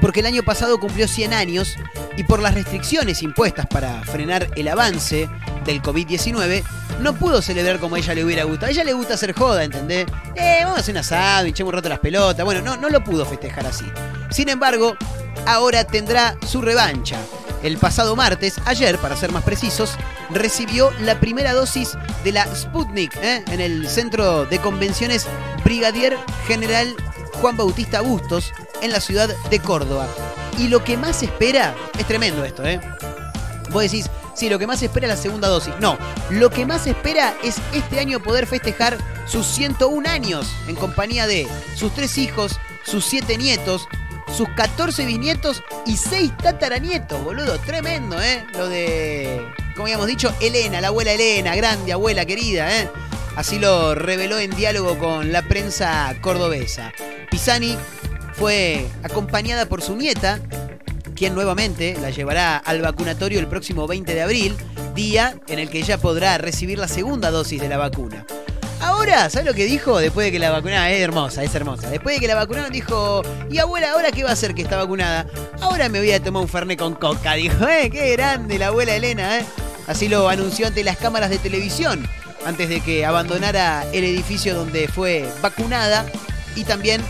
[0.05, 1.77] porque el año pasado cumplió 100 años
[2.15, 5.27] y por las restricciones impuestas para frenar el avance
[5.65, 6.63] del COVID-19,
[6.99, 8.67] no pudo celebrar como a ella le hubiera gustado.
[8.67, 10.05] A ella le gusta hacer joda, ¿entendés?
[10.35, 12.45] Eh, vamos a hacer un asado, hinchemos un rato las pelotas.
[12.45, 13.85] Bueno, no, no lo pudo festejar así.
[14.29, 14.95] Sin embargo,
[15.47, 17.17] ahora tendrá su revancha.
[17.63, 19.95] El pasado martes, ayer para ser más precisos,
[20.29, 23.43] recibió la primera dosis de la Sputnik ¿eh?
[23.47, 25.25] en el centro de convenciones
[25.63, 26.15] Brigadier
[26.45, 26.95] General
[27.41, 30.07] Juan Bautista Bustos en la ciudad de Córdoba.
[30.57, 32.79] Y lo que más espera, es tremendo esto, ¿eh?
[33.71, 35.73] Vos decís, sí, lo que más espera es la segunda dosis.
[35.79, 35.97] No,
[36.29, 41.47] lo que más espera es este año poder festejar sus 101 años en compañía de
[41.75, 43.87] sus tres hijos, sus siete nietos,
[44.35, 47.59] sus 14 bisnietos y 6 tataranietos, boludo.
[47.59, 48.45] Tremendo, ¿eh?
[48.53, 52.89] Lo de, como habíamos dicho, Elena, la abuela Elena, grande abuela querida, ¿eh?
[53.35, 56.93] Así lo reveló en diálogo con la prensa cordobesa.
[57.29, 57.77] Pisani
[58.33, 60.39] fue acompañada por su nieta,
[61.15, 64.55] quien nuevamente la llevará al vacunatorio el próximo 20 de abril,
[64.93, 68.25] día en el que ella podrá recibir la segunda dosis de la vacuna.
[68.81, 69.97] Ahora, ¿sabes lo que dijo?
[69.99, 71.89] Después de que la vacunaron, es hermosa, es hermosa.
[71.89, 74.77] Después de que la vacunaron, dijo, y abuela, ¿ahora qué va a hacer que está
[74.77, 75.27] vacunada?
[75.61, 77.89] Ahora me voy a tomar un fernet con coca, dijo, ¿eh?
[77.89, 79.45] Qué grande la abuela Elena, ¿eh?
[79.87, 82.07] Así lo anunció ante las cámaras de televisión,
[82.45, 86.05] antes de que abandonara el edificio donde fue vacunada
[86.55, 87.01] y también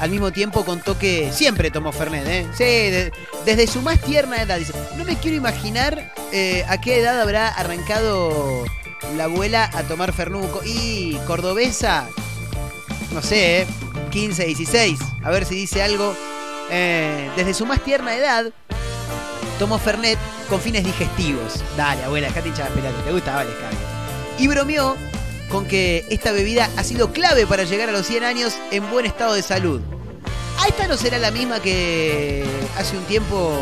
[0.00, 2.46] al mismo tiempo contó que siempre tomó Fernet, ¿eh?
[2.56, 3.12] Sí,
[3.44, 4.58] desde su más tierna edad.
[4.96, 8.64] No me quiero imaginar eh, a qué edad habrá arrancado
[9.16, 10.60] la abuela a tomar Fernuco.
[10.64, 12.08] Y cordobesa,
[13.12, 13.66] no sé, ¿eh?
[14.10, 14.98] 15, 16.
[15.22, 16.16] A ver si dice algo.
[16.70, 18.46] Eh, desde su más tierna edad,
[19.58, 21.62] tomó Fernet con fines digestivos.
[21.76, 23.04] Dale, abuela, dejate hinchar pelota.
[23.04, 23.34] ¿Te gusta?
[23.36, 23.91] Vale, cabrón.
[24.42, 24.96] Y bromeó
[25.48, 29.06] con que esta bebida ha sido clave para llegar a los 100 años en buen
[29.06, 29.80] estado de salud.
[30.58, 32.44] ¿A esta no será la misma que
[32.76, 33.56] hace un tiempo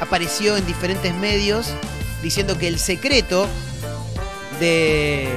[0.00, 1.68] apareció en diferentes medios
[2.20, 3.46] diciendo que el secreto
[4.58, 5.28] de,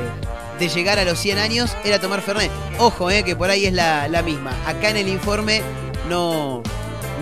[0.58, 2.50] de llegar a los 100 años era tomar Fernet?
[2.80, 4.58] Ojo, eh, que por ahí es la, la misma.
[4.66, 5.62] Acá en el informe
[6.10, 6.64] no,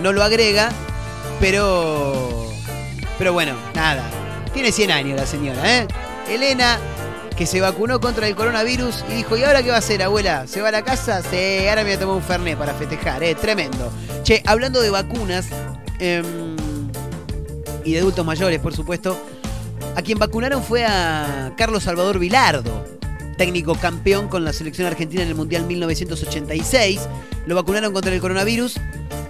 [0.00, 0.70] no lo agrega,
[1.40, 2.50] pero,
[3.18, 4.02] pero bueno, nada.
[4.54, 5.86] Tiene 100 años la señora, ¿eh?
[6.28, 6.78] Elena
[7.42, 10.46] que se vacunó contra el coronavirus y dijo, ¿y ahora qué va a hacer, abuela?
[10.46, 11.22] ¿Se va a la casa?
[11.22, 13.34] Sí, ahora me voy a tomar un Fernet para festejar, ¿eh?
[13.34, 13.92] Tremendo.
[14.22, 15.46] Che, hablando de vacunas
[15.98, 16.54] em,
[17.84, 19.20] y de adultos mayores, por supuesto,
[19.96, 22.84] A quien vacunaron fue a Carlos Salvador Vilardo,
[23.36, 27.00] técnico campeón con la selección argentina en el Mundial 1986.
[27.46, 28.76] Lo vacunaron contra el coronavirus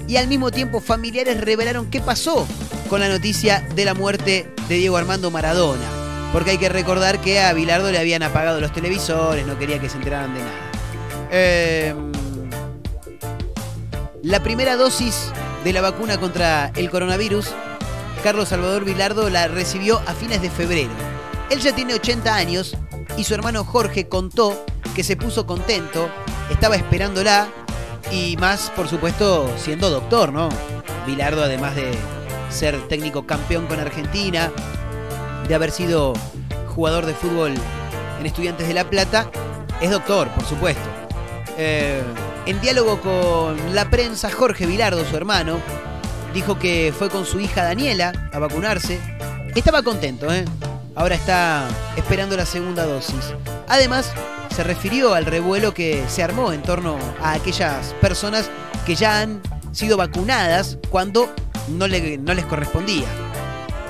[0.06, 2.46] y al mismo tiempo familiares revelaron qué pasó
[2.90, 6.01] con la noticia de la muerte de Diego Armando Maradona.
[6.32, 9.88] Porque hay que recordar que a Vilardo le habían apagado los televisores, no quería que
[9.88, 10.70] se enteraran de nada.
[11.30, 11.94] Eh,
[14.22, 15.32] la primera dosis
[15.64, 17.50] de la vacuna contra el coronavirus,
[18.22, 20.90] Carlos Salvador Vilardo la recibió a fines de febrero.
[21.50, 22.76] Él ya tiene 80 años
[23.16, 24.64] y su hermano Jorge contó
[24.94, 26.08] que se puso contento,
[26.50, 27.48] estaba esperándola
[28.10, 30.48] y más, por supuesto, siendo doctor, ¿no?
[31.06, 31.92] Vilardo, además de
[32.50, 34.52] ser técnico campeón con Argentina,
[35.48, 36.12] de haber sido
[36.74, 37.52] jugador de fútbol
[38.20, 39.30] en Estudiantes de La Plata,
[39.80, 40.82] es doctor, por supuesto.
[41.58, 42.02] Eh,
[42.46, 45.58] en diálogo con la prensa, Jorge Vilardo, su hermano,
[46.32, 48.98] dijo que fue con su hija Daniela a vacunarse.
[49.54, 50.44] Estaba contento, ¿eh?
[50.94, 53.34] Ahora está esperando la segunda dosis.
[53.68, 54.12] Además,
[54.54, 58.50] se refirió al revuelo que se armó en torno a aquellas personas
[58.86, 59.40] que ya han
[59.72, 61.32] sido vacunadas cuando
[61.68, 63.06] no, le- no les correspondía.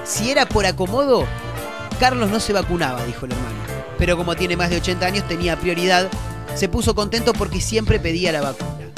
[0.04, 1.26] Si era por acomodo,
[2.00, 3.56] Carlos no se vacunaba, dijo el hermano.
[3.98, 6.08] Pero como tiene más de 80 años, tenía prioridad.
[6.54, 8.90] Se puso contento porque siempre pedía la vacuna.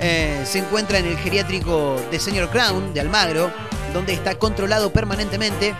[0.00, 3.50] Eh, se encuentra en el geriátrico de Senior Crown de Almagro,
[3.92, 5.74] donde está controlado permanentemente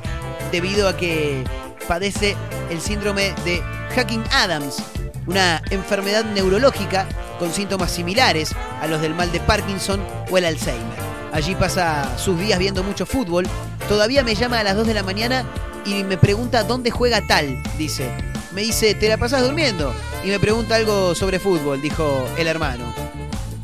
[0.50, 1.44] debido a que
[1.86, 2.36] padece
[2.70, 3.62] el síndrome de
[3.94, 4.82] Hacking Adams,
[5.26, 7.06] una enfermedad neurológica
[7.38, 10.98] con síntomas similares a los del mal de Parkinson o el Alzheimer.
[11.32, 13.44] Allí pasa sus días viendo mucho fútbol.
[13.88, 15.44] Todavía me llama a las 2 de la mañana
[15.84, 18.10] y me pregunta dónde juega tal, dice.
[18.52, 19.92] Me dice, ¿te la pasas durmiendo?
[20.24, 22.94] Y me pregunta algo sobre fútbol, dijo el hermano.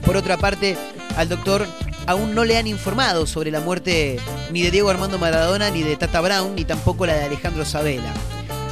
[0.05, 0.77] Por otra parte,
[1.17, 1.67] al doctor
[2.07, 4.19] aún no le han informado sobre la muerte
[4.51, 8.13] ni de Diego Armando Maradona, ni de Tata Brown, ni tampoco la de Alejandro Sabela.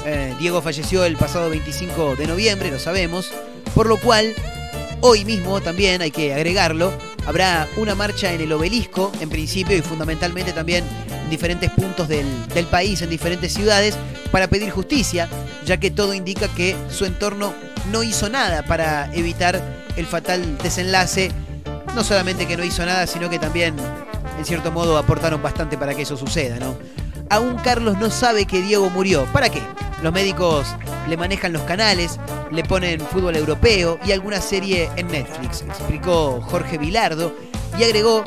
[0.04, 3.30] Eh, Diego falleció el pasado 25 de noviembre, lo sabemos,
[3.74, 4.34] por lo cual
[5.00, 6.92] hoy mismo también, hay que agregarlo,
[7.28, 12.26] habrá una marcha en el obelisco, en principio y fundamentalmente también en diferentes puntos del,
[12.54, 13.98] del país, en diferentes ciudades,
[14.32, 15.28] para pedir justicia,
[15.66, 17.52] ya que todo indica que su entorno
[17.92, 19.60] no hizo nada para evitar
[19.96, 21.30] el fatal desenlace.
[21.94, 23.76] No solamente que no hizo nada, sino que también,
[24.38, 26.78] en cierto modo, aportaron bastante para que eso suceda, ¿no?
[27.28, 29.26] Aún Carlos no sabe que Diego murió.
[29.34, 29.60] ¿Para qué?
[30.02, 30.66] Los médicos
[31.06, 32.18] le manejan los canales,
[32.50, 37.34] le ponen fútbol europeo y alguna serie en Netflix, explicó Jorge Vilardo
[37.78, 38.24] y agregó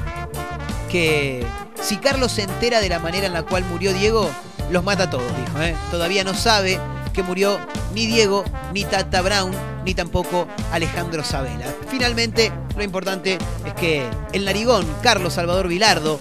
[0.89, 1.45] que
[1.81, 4.29] si Carlos se entera de la manera en la cual murió Diego,
[4.69, 5.62] los mata a todos, dijo.
[5.62, 5.75] ¿eh?
[5.89, 6.79] Todavía no sabe
[7.13, 7.60] que murió
[7.93, 9.51] ni Diego, ni Tata Brown,
[9.84, 11.65] ni tampoco Alejandro Sabela.
[11.89, 16.19] Finalmente, lo importante es que el narigón Carlos Salvador Vilardo,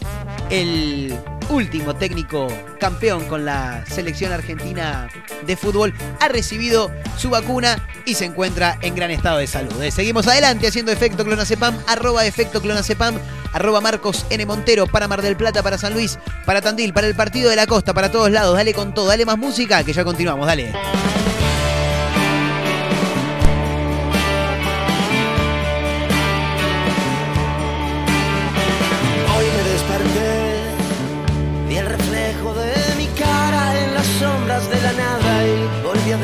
[0.50, 1.16] el
[1.50, 5.08] último técnico campeón con la selección argentina
[5.46, 9.82] de fútbol, ha recibido su vacuna y se encuentra en gran estado de salud.
[9.82, 12.62] Eh, Seguimos adelante haciendo efecto clonacepam, arroba efecto
[13.52, 14.46] arroba Marcos N.
[14.46, 17.66] Montero para Mar del Plata, para San Luis, para Tandil, para el Partido de la
[17.66, 18.56] Costa, para todos lados.
[18.56, 20.72] Dale con todo, dale más música, que ya continuamos, dale.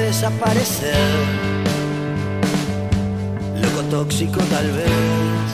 [0.07, 0.95] Desaparecer.
[3.61, 5.47] Loco tóxico tal vez.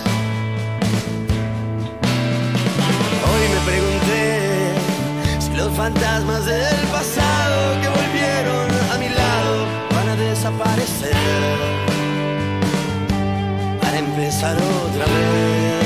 [3.29, 4.75] Hoy me pregunté
[5.39, 9.53] si los fantasmas del pasado que volvieron a mi lado
[9.95, 11.17] van a desaparecer
[13.81, 15.82] para empezar otra vez.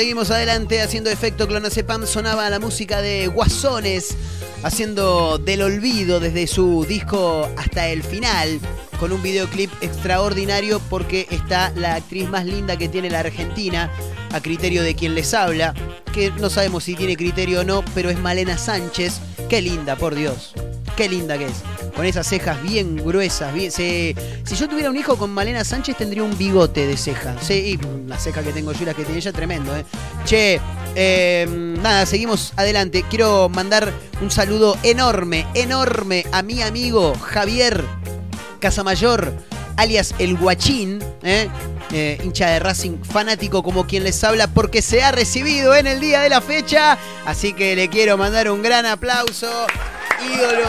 [0.00, 2.06] Seguimos adelante haciendo efecto clonacepam.
[2.06, 4.16] Sonaba la música de Guasones
[4.62, 8.60] haciendo del olvido desde su disco hasta el final.
[8.98, 13.92] Con un videoclip extraordinario porque está la actriz más linda que tiene la Argentina,
[14.32, 15.74] a criterio de quien les habla,
[16.14, 19.20] que no sabemos si tiene criterio o no, pero es Malena Sánchez.
[19.50, 20.54] Qué linda, por Dios.
[21.00, 21.62] Qué linda que es.
[21.96, 23.54] Con esas cejas bien gruesas.
[23.54, 24.14] Si
[24.54, 27.34] yo tuviera un hijo con Malena Sánchez tendría un bigote de ceja.
[27.40, 29.86] Sí, la ceja que tengo yo la que tiene ella, tremendo, ¿eh?
[30.26, 30.60] Che,
[30.94, 31.46] eh,
[31.80, 33.02] nada, seguimos adelante.
[33.08, 37.82] Quiero mandar un saludo enorme, enorme a mi amigo Javier
[38.58, 39.32] Casamayor,
[39.78, 41.48] alias El Guachín, ¿eh?
[41.92, 45.98] Eh, hincha de Racing, fanático como quien les habla, porque se ha recibido en el
[45.98, 46.98] día de la fecha.
[47.24, 49.50] Así que le quiero mandar un gran aplauso.
[50.24, 50.68] Ídolo,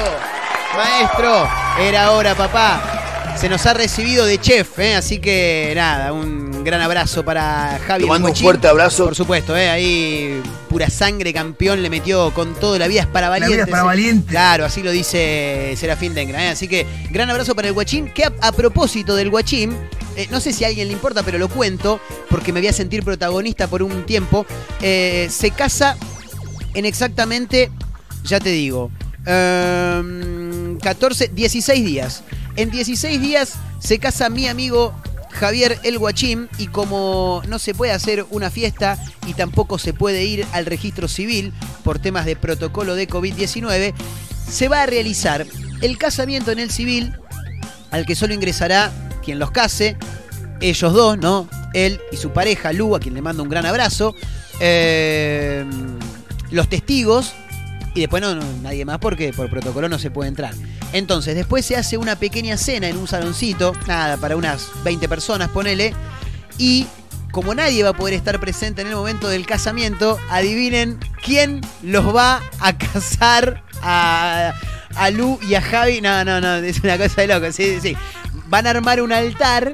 [0.75, 1.49] maestro,
[1.79, 2.97] era hora, papá.
[3.37, 4.95] Se nos ha recibido de chef, ¿eh?
[4.95, 8.03] así que nada, un gran abrazo para Javi.
[8.03, 9.05] Te mando un fuerte abrazo.
[9.05, 9.69] Por supuesto, ¿eh?
[9.69, 12.77] ahí pura sangre, campeón, le metió con todo.
[12.77, 13.67] La vida es para La vida valientes.
[13.67, 13.85] es para ¿eh?
[13.85, 14.29] valientes.
[14.29, 16.43] Claro, así lo dice Serafín Dengra.
[16.45, 16.49] ¿eh?
[16.49, 18.09] Así que gran abrazo para el Guachín.
[18.13, 19.75] Que a, a propósito del Guachín,
[20.17, 21.99] eh, no sé si a alguien le importa, pero lo cuento
[22.29, 24.45] porque me voy a sentir protagonista por un tiempo.
[24.81, 25.95] Eh, se casa
[26.73, 27.71] en exactamente,
[28.23, 28.91] ya te digo,
[29.25, 32.23] em, 14, 16 días.
[32.55, 34.93] En 16 días se casa mi amigo
[35.31, 38.97] Javier El Guachín y como no se puede hacer una fiesta
[39.27, 41.53] y tampoco se puede ir al registro civil
[41.83, 43.93] por temas de protocolo de COVID-19,
[44.49, 45.45] se va a realizar
[45.81, 47.13] el casamiento en el civil
[47.91, 48.91] al que solo ingresará
[49.23, 49.97] quien los case,
[50.59, 51.47] ellos dos, ¿no?
[51.73, 54.15] Él y su pareja, Lu, a quien le mando un gran abrazo,
[54.59, 55.65] eh,
[56.51, 57.33] los testigos
[57.93, 60.53] y después no, nadie más porque por protocolo no se puede entrar.
[60.93, 65.49] Entonces, después se hace una pequeña cena en un saloncito, nada, para unas 20 personas,
[65.49, 65.93] ponele,
[66.57, 66.87] y
[67.31, 72.13] como nadie va a poder estar presente en el momento del casamiento, adivinen quién los
[72.15, 74.53] va a casar a,
[74.95, 76.01] a Lu y a Javi.
[76.01, 77.95] No, no, no, es una cosa de loco, sí, sí.
[78.47, 79.71] Van a armar un altar,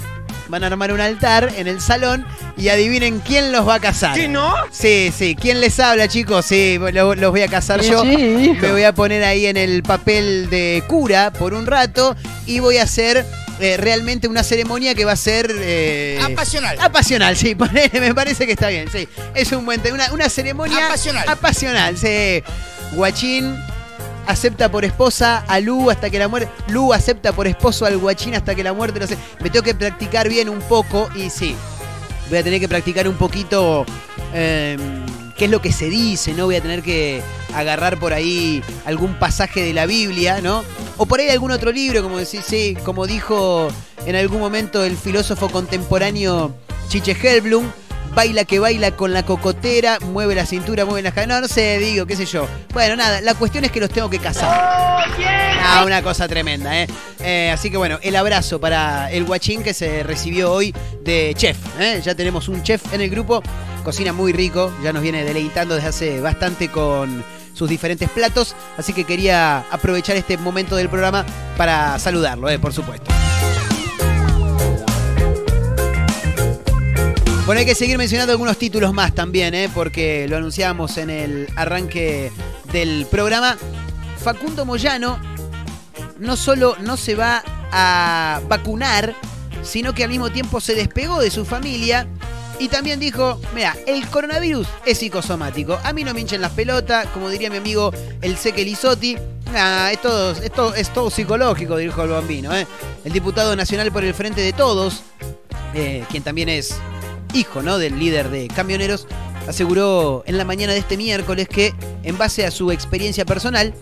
[0.50, 2.26] van a armar un altar en el salón
[2.58, 4.16] y adivinen quién los va a casar.
[4.16, 4.54] ¿Qué no?
[4.72, 5.36] Sí, sí.
[5.40, 6.46] ¿Quién les habla, chicos?
[6.46, 8.04] Sí, lo- los voy a casar yo.
[8.04, 12.78] Me voy a poner ahí en el papel de cura por un rato y voy
[12.78, 13.26] a hacer
[13.60, 15.52] eh, realmente una ceremonia que va a ser...
[15.60, 16.78] eh, Apasional.
[16.80, 17.56] Apasional, sí,
[17.94, 19.08] me parece que está bien, sí.
[19.36, 19.96] Es un buen tema.
[19.96, 20.86] Una, una ceremonia...
[20.88, 21.28] Apasional.
[21.30, 22.44] Apasional, sí.
[22.94, 23.56] Guachín
[24.28, 26.50] acepta por esposa a Lu hasta que la muerte...
[26.68, 29.00] Lu acepta por esposo al guachín hasta que la muerte...
[29.00, 29.18] No sé.
[29.42, 31.56] Me tengo que practicar bien un poco y sí.
[32.30, 33.86] Voy a tener que practicar un poquito...
[34.34, 34.78] eh,
[35.38, 36.46] qué es lo que se dice, ¿no?
[36.46, 37.22] Voy a tener que
[37.54, 40.64] agarrar por ahí algún pasaje de la Biblia, ¿no?
[40.98, 43.68] O por ahí algún otro libro, como decir, sí, como dijo
[44.06, 46.56] en algún momento el filósofo contemporáneo
[46.90, 47.70] Chiche Helblum,
[48.18, 51.78] baila que baila con la cocotera, mueve la cintura, mueve las cadenas, no, no sé,
[51.78, 52.48] digo, qué sé yo.
[52.74, 54.50] Bueno, nada, la cuestión es que los tengo que casar.
[54.50, 56.88] Ah, una cosa tremenda, ¿eh?
[57.20, 61.58] Eh, Así que bueno, el abrazo para el guachín que se recibió hoy de chef.
[61.80, 62.02] ¿eh?
[62.04, 63.44] Ya tenemos un chef en el grupo,
[63.84, 68.94] cocina muy rico, ya nos viene deleitando desde hace bastante con sus diferentes platos, así
[68.94, 71.24] que quería aprovechar este momento del programa
[71.56, 72.58] para saludarlo, ¿eh?
[72.58, 73.12] por supuesto.
[77.48, 79.70] Bueno, hay que seguir mencionando algunos títulos más también, ¿eh?
[79.74, 82.30] porque lo anunciábamos en el arranque
[82.74, 83.58] del programa.
[84.22, 85.18] Facundo Moyano
[86.20, 87.42] no solo no se va
[87.72, 89.16] a vacunar,
[89.64, 92.06] sino que al mismo tiempo se despegó de su familia
[92.60, 95.80] y también dijo, mira, el coronavirus es psicosomático.
[95.86, 99.16] A mí no me hinchen las pelotas, como diría mi amigo el Seque Lizotti.
[99.54, 102.54] Nah, es todo, es es todo psicológico, dijo el bambino.
[102.54, 102.68] ¿eh?
[103.06, 105.02] El diputado nacional por el Frente de Todos,
[105.74, 106.78] eh, quien también es
[107.38, 107.78] hijo ¿no?
[107.78, 109.08] del líder de camioneros,
[109.48, 111.74] aseguró en la mañana de este miércoles que,
[112.04, 113.74] en base a su experiencia personal,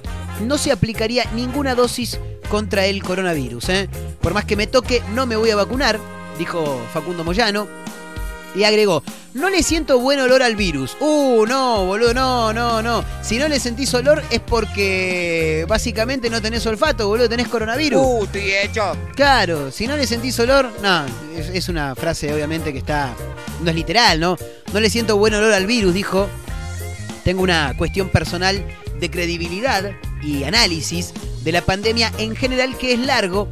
[0.41, 3.70] no se aplicaría ninguna dosis contra el coronavirus.
[3.70, 3.89] ¿eh?
[4.22, 5.99] Por más que me toque, no me voy a vacunar,
[6.38, 7.84] dijo Facundo Moyano.
[8.56, 9.03] Y agregó,
[9.34, 10.95] no le siento buen olor al virus.
[10.99, 13.03] Uh, no, boludo, no, no, no.
[13.22, 18.01] Si no le sentís olor es porque básicamente no tenés olfato, boludo, tenés coronavirus.
[18.01, 18.95] Uh, estoy hecho.
[19.16, 21.06] Claro, si no le sentís olor, no,
[21.38, 23.14] es, es una frase obviamente que está,
[23.62, 24.38] no es literal, ¿no?
[24.72, 26.30] No le siento buen olor al virus, dijo.
[27.26, 28.64] Tengo una cuestión personal
[28.99, 29.91] de credibilidad
[30.22, 33.47] y análisis de la pandemia en general que es largo,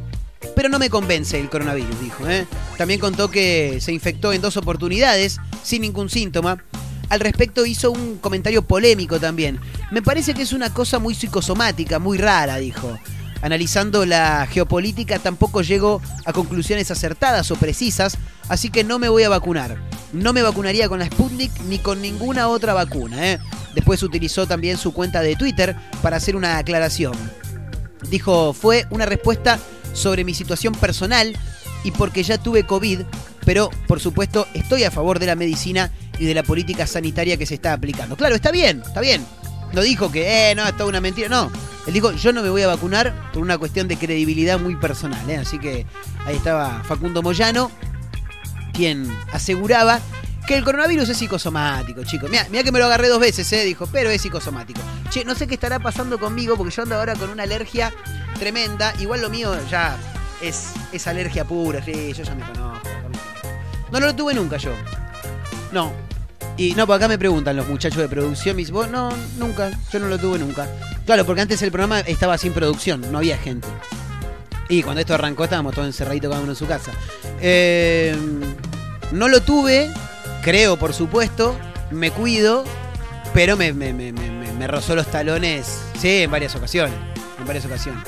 [0.54, 2.28] pero no me convence el coronavirus, dijo.
[2.28, 2.46] ¿eh?
[2.76, 6.62] También contó que se infectó en dos oportunidades sin ningún síntoma.
[7.08, 9.60] Al respecto hizo un comentario polémico también.
[9.90, 12.98] Me parece que es una cosa muy psicosomática, muy rara, dijo.
[13.42, 18.16] Analizando la geopolítica tampoco llego a conclusiones acertadas o precisas,
[18.48, 19.76] así que no me voy a vacunar.
[20.14, 23.32] No me vacunaría con la Sputnik ni con ninguna otra vacuna.
[23.32, 23.38] ¿eh?
[23.74, 27.14] Después utilizó también su cuenta de Twitter para hacer una aclaración.
[28.08, 29.58] Dijo, fue una respuesta
[29.94, 31.34] sobre mi situación personal
[31.82, 33.00] y porque ya tuve COVID,
[33.44, 37.46] pero por supuesto estoy a favor de la medicina y de la política sanitaria que
[37.46, 38.16] se está aplicando.
[38.16, 39.24] Claro, está bien, está bien.
[39.72, 41.50] No dijo que, eh, no, es toda una mentira, no.
[41.86, 45.28] Él dijo, yo no me voy a vacunar por una cuestión de credibilidad muy personal.
[45.28, 45.36] ¿eh?
[45.36, 45.84] Así que
[46.24, 47.70] ahí estaba Facundo Moyano,
[48.72, 50.00] quien aseguraba
[50.46, 52.30] que el coronavirus es psicosomático, chicos.
[52.30, 53.64] Mira, que me lo agarré dos veces, ¿eh?
[53.64, 54.80] dijo, pero es psicosomático.
[55.10, 57.92] Che, no sé qué estará pasando conmigo porque yo ando ahora con una alergia
[58.38, 58.92] tremenda.
[59.00, 59.96] Igual lo mío ya
[60.42, 62.88] es, es alergia pura, sí, yo ya me conozco.
[63.90, 64.72] No, no lo tuve nunca yo.
[65.72, 65.92] No.
[66.56, 69.70] Y no, por acá me preguntan los muchachos de producción, me dicen, vos, no, nunca,
[69.92, 70.68] yo no lo tuve nunca.
[71.04, 73.66] Claro, porque antes el programa estaba sin producción, no había gente.
[74.68, 76.92] Y cuando esto arrancó estábamos todos encerraditos cada uno en su casa.
[77.40, 78.16] Eh,
[79.12, 79.90] no lo tuve,
[80.44, 81.56] creo por supuesto,
[81.90, 82.64] me cuido,
[83.32, 86.94] pero me, rozó los talones, sí, en varias ocasiones,
[87.38, 88.04] en varias ocasiones.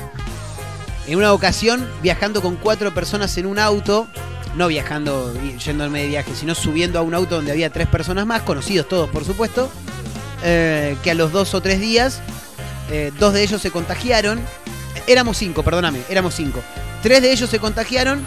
[1.06, 4.06] En una ocasión, viajando con cuatro personas en un auto,
[4.54, 8.42] no viajando, yéndome de viaje, sino subiendo a un auto donde había tres personas más,
[8.42, 9.70] conocidos todos por supuesto,
[10.42, 12.20] eh, que a los dos o tres días,
[12.90, 14.40] eh, dos de ellos se contagiaron,
[15.06, 16.60] éramos cinco, perdóname, éramos cinco.
[17.02, 18.22] Tres de ellos se contagiaron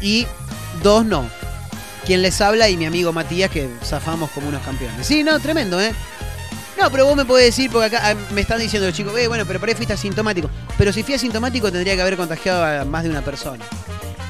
[0.00, 0.26] y
[0.82, 1.41] dos no.
[2.06, 5.06] Quien les habla y mi amigo Matías, que zafamos como unos campeones.
[5.06, 5.92] Sí, no, tremendo, ¿eh?
[6.78, 9.28] No, pero vos me podés decir, porque acá ah, me están diciendo los chicos, eh,
[9.28, 10.50] bueno, pero por ahí fuiste asintomático.
[10.76, 13.64] Pero si fui asintomático tendría que haber contagiado a más de una persona.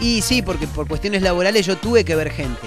[0.00, 2.60] Y sí, porque por cuestiones laborales yo tuve que ver gente.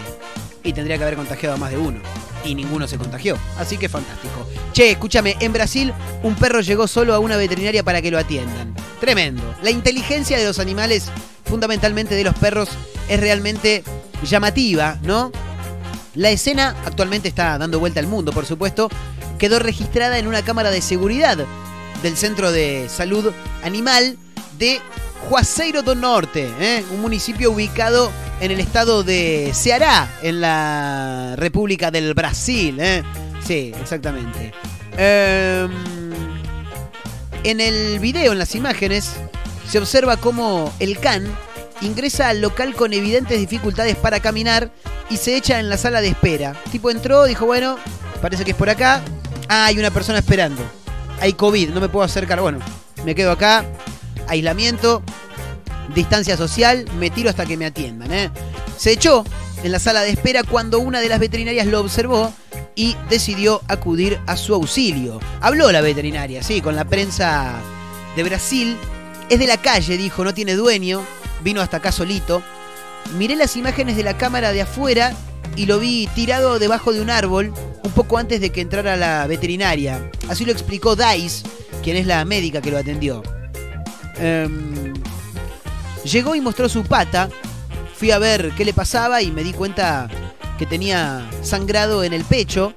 [0.63, 1.99] Y tendría que haber contagiado a más de uno.
[2.43, 3.37] Y ninguno se contagió.
[3.59, 4.47] Así que fantástico.
[4.73, 5.93] Che, escúchame, en Brasil
[6.23, 8.73] un perro llegó solo a una veterinaria para que lo atiendan.
[8.99, 9.43] Tremendo.
[9.61, 11.11] La inteligencia de los animales,
[11.45, 12.69] fundamentalmente de los perros,
[13.07, 13.83] es realmente
[14.23, 15.31] llamativa, ¿no?
[16.15, 18.89] La escena actualmente está dando vuelta al mundo, por supuesto.
[19.37, 21.37] Quedó registrada en una cámara de seguridad
[22.01, 23.33] del Centro de Salud
[23.63, 24.17] Animal
[24.57, 24.79] de
[25.29, 26.83] Juazeiro do Norte, ¿eh?
[26.91, 32.77] un municipio ubicado en el estado de Ceará, en la República del Brasil.
[32.79, 33.03] ¿eh?
[33.45, 34.53] Sí, exactamente.
[34.97, 35.71] Em,
[37.43, 39.13] en el video, en las imágenes,
[39.69, 41.25] se observa cómo el can
[41.81, 44.71] ingresa al local con evidentes dificultades para caminar
[45.09, 46.55] y se echa en la sala de espera.
[46.71, 47.77] Tipo entró, dijo, bueno,
[48.21, 49.01] parece que es por acá.
[49.47, 50.61] Ah, hay una persona esperando.
[51.19, 52.41] Hay COVID, no me puedo acercar.
[52.41, 52.59] Bueno,
[53.03, 53.65] me quedo acá.
[54.27, 55.03] Aislamiento,
[55.93, 58.11] distancia social, me tiro hasta que me atiendan.
[58.11, 58.31] ¿eh?
[58.77, 59.23] Se echó
[59.63, 62.33] en la sala de espera cuando una de las veterinarias lo observó
[62.75, 65.19] y decidió acudir a su auxilio.
[65.41, 67.53] Habló la veterinaria, sí, con la prensa
[68.15, 68.77] de Brasil.
[69.29, 71.03] Es de la calle, dijo, no tiene dueño.
[71.43, 72.43] Vino hasta acá solito.
[73.17, 75.13] Miré las imágenes de la cámara de afuera
[75.55, 77.53] y lo vi tirado debajo de un árbol
[77.83, 80.09] un poco antes de que entrara la veterinaria.
[80.29, 81.43] Así lo explicó Dice,
[81.83, 83.23] quien es la médica que lo atendió.
[84.17, 84.93] Em,
[86.03, 87.29] llegó y mostró su pata.
[87.95, 90.09] Fui a ver qué le pasaba y me di cuenta
[90.57, 92.73] que tenía sangrado en el pecho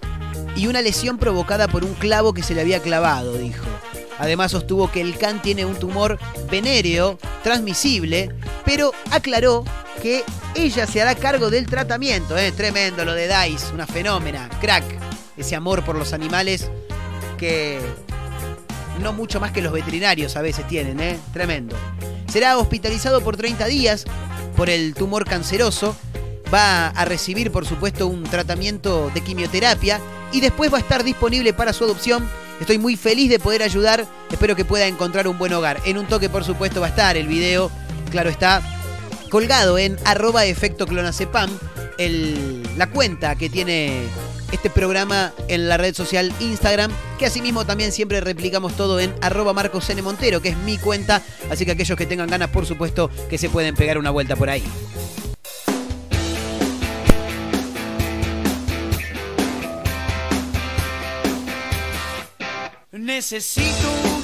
[0.56, 3.64] y una lesión provocada por un clavo que se le había clavado, dijo.
[4.18, 6.18] Además sostuvo que el can tiene un tumor
[6.50, 9.64] venéreo, transmisible, pero aclaró
[10.02, 12.36] que ella se hará cargo del tratamiento.
[12.36, 12.52] ¿eh?
[12.52, 14.84] Tremendo lo de Dice, una fenómena, crack.
[15.36, 16.70] Ese amor por los animales
[17.38, 17.78] que
[19.00, 21.18] no mucho más que los veterinarios a veces tienen, ¿eh?
[21.32, 21.76] Tremendo.
[22.30, 24.04] Será hospitalizado por 30 días
[24.56, 25.96] por el tumor canceroso.
[26.52, 30.00] Va a recibir, por supuesto, un tratamiento de quimioterapia
[30.32, 32.28] y después va a estar disponible para su adopción.
[32.60, 34.06] Estoy muy feliz de poder ayudar.
[34.30, 35.80] Espero que pueda encontrar un buen hogar.
[35.84, 37.70] En un toque, por supuesto, va a estar el video.
[38.10, 38.62] Claro está,
[39.30, 41.50] colgado en arroba efecto clonacepam,
[42.76, 44.02] la cuenta que tiene
[44.52, 49.52] este programa en la red social Instagram, que asimismo también siempre replicamos todo en arroba
[49.52, 49.88] Marcos.
[50.02, 53.50] Montero, que es mi cuenta, así que aquellos que tengan ganas, por supuesto, que se
[53.50, 54.64] pueden pegar una vuelta por ahí.
[63.08, 64.17] Necesito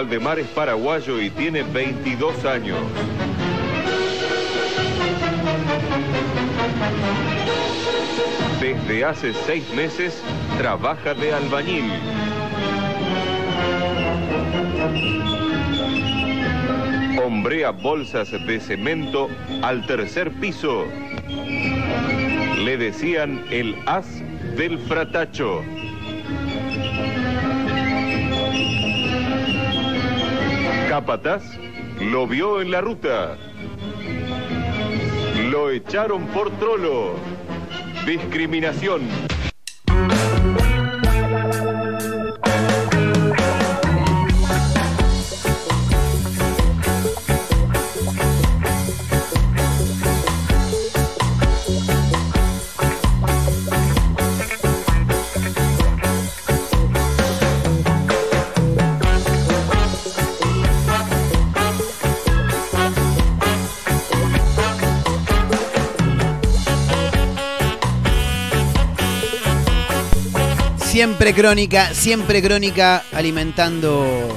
[0.00, 2.78] Waldemar es paraguayo y tiene 22 años.
[8.58, 10.22] Desde hace seis meses
[10.56, 11.92] trabaja de albañil.
[17.22, 19.28] Hombrea bolsas de cemento
[19.60, 20.86] al tercer piso.
[22.64, 24.06] Le decían el as
[24.56, 25.62] del fratacho.
[31.00, 31.42] Capataz
[32.12, 33.38] lo vio en la ruta.
[35.50, 37.14] Lo echaron por trolo.
[38.04, 39.29] Discriminación.
[71.00, 74.28] Siempre crónica, siempre crónica alimentando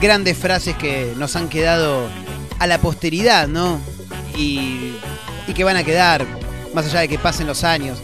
[0.00, 2.08] grandes frases que nos han quedado
[2.58, 3.78] a la posteridad, ¿no?
[4.34, 4.94] Y,
[5.54, 6.24] que van a quedar,
[6.72, 7.98] más allá de que pasen los años.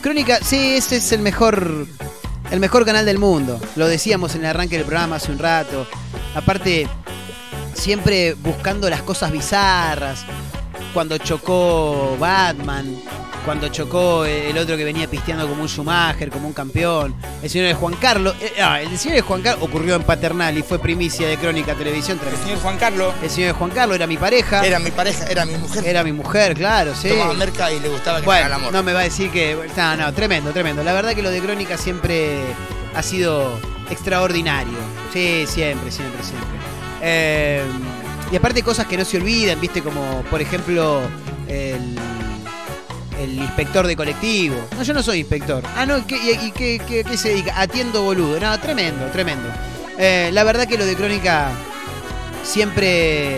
[0.00, 1.86] Crónica, sí, ese es el mejor,
[2.50, 3.60] el mejor canal del mundo.
[3.76, 5.86] Lo decíamos en el arranque del programa hace un rato.
[6.34, 6.88] Aparte,
[7.74, 10.24] siempre buscando las cosas bizarras.
[10.94, 12.96] Cuando chocó Batman,
[13.46, 17.68] cuando chocó el otro que venía pisteando como un Schumacher, como un campeón, el señor
[17.68, 18.34] de Juan Carlos.
[18.40, 21.74] eh, ah, el señor de Juan Carlos ocurrió en Paternal y fue primicia de Crónica
[21.74, 22.18] Televisión.
[22.28, 24.66] El señor Juan Carlos El señor de Juan Carlos era mi pareja.
[24.66, 25.86] era mi pareja, era mi mujer.
[25.86, 27.08] Era mi mujer, claro, sí.
[27.08, 28.72] Tomaba merca y le gustaba que me haga el amor.
[28.72, 29.56] no me va a decir que.
[29.76, 30.82] No, no, tremendo, tremendo.
[30.82, 32.40] La verdad que lo de Crónica siempre
[32.96, 33.56] ha sido
[33.90, 34.76] extraordinario.
[35.12, 36.58] Sí, siempre, siempre, siempre.
[37.00, 37.62] Eh,
[38.32, 41.00] y aparte cosas que no se olvidan, viste, como por ejemplo
[41.46, 41.96] el,
[43.26, 44.56] el inspector de colectivo.
[44.76, 45.62] No, yo no soy inspector.
[45.76, 47.60] Ah, no, ¿qué, ¿y, qué, qué- qué se dedica?
[47.60, 48.38] Atiendo boludo.
[48.40, 49.48] No, tremendo, tremendo.
[49.98, 51.50] Eh, la verdad que lo de Crónica
[52.42, 53.36] siempre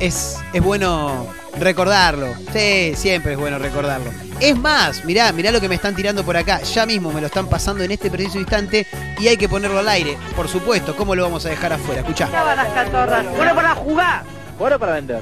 [0.00, 1.26] es, es bueno
[1.58, 2.34] recordarlo.
[2.52, 4.10] Sí, siempre es bueno recordarlo.
[4.40, 6.60] Es más, mirá, mirá lo que me están tirando por acá.
[6.62, 8.86] Ya mismo me lo están pasando en este preciso instante
[9.18, 10.16] y hay que ponerlo al aire.
[10.36, 12.00] Por supuesto, ¿cómo lo vamos a dejar afuera?
[12.02, 12.28] Escuchá.
[12.30, 13.24] las catorras.
[13.36, 14.22] Bueno, para jugar.
[14.58, 15.20] Bueno para vender.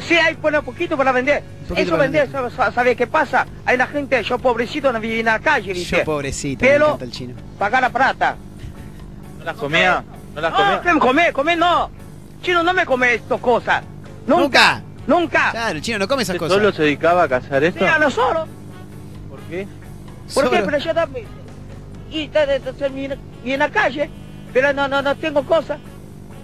[0.00, 1.42] Sí, hay bueno, poquito para vender.
[1.68, 2.50] Poquito Eso vender, vender.
[2.52, 3.46] ¿sabes sabe qué pasa?
[3.64, 5.98] Hay la gente, yo pobrecito, no viví en la calle, ¿viste?
[5.98, 7.34] Yo pobrecito, me Pero encanta el chino.
[7.58, 8.36] pagar la plata.
[9.38, 10.04] ¿No las comía?
[10.34, 10.80] ¿No las No, comía?
[10.82, 11.32] ¿qué me come?
[11.32, 11.90] Come no.
[12.42, 13.82] Chino, no me come estas cosas.
[14.26, 14.82] Nunca.
[15.06, 15.50] Nunca.
[15.52, 16.56] Claro, el chino no come esas ¿Usted cosas.
[16.58, 17.80] solo se dedicaba a cazar esto?
[17.80, 18.46] Sí, a lo solo.
[19.30, 19.66] ¿Por qué?
[20.34, 20.62] ¿Por qué?
[20.62, 21.26] Pero yo también.
[22.10, 22.30] Y,
[23.52, 24.08] en- la calle,
[24.52, 25.78] pero no, no, no tengo cosas.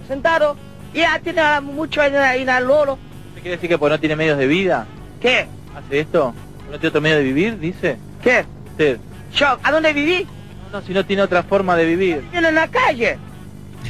[0.07, 0.55] Sentado.
[0.93, 2.97] Y ya tiene mucho en, en el loro.
[3.41, 4.85] ¿Me quiere decir que pues no tiene medios de vida?
[5.19, 5.47] ¿Qué?
[5.75, 6.31] ¿Hace esto?
[6.69, 7.97] ¿No tiene otro medio de vivir, dice?
[8.21, 8.45] ¿Qué?
[8.69, 8.99] Usted.
[9.33, 10.27] Yo, ¿a dónde viví?
[10.71, 12.23] No, no, si no tiene otra forma de vivir.
[12.33, 13.17] En la calle.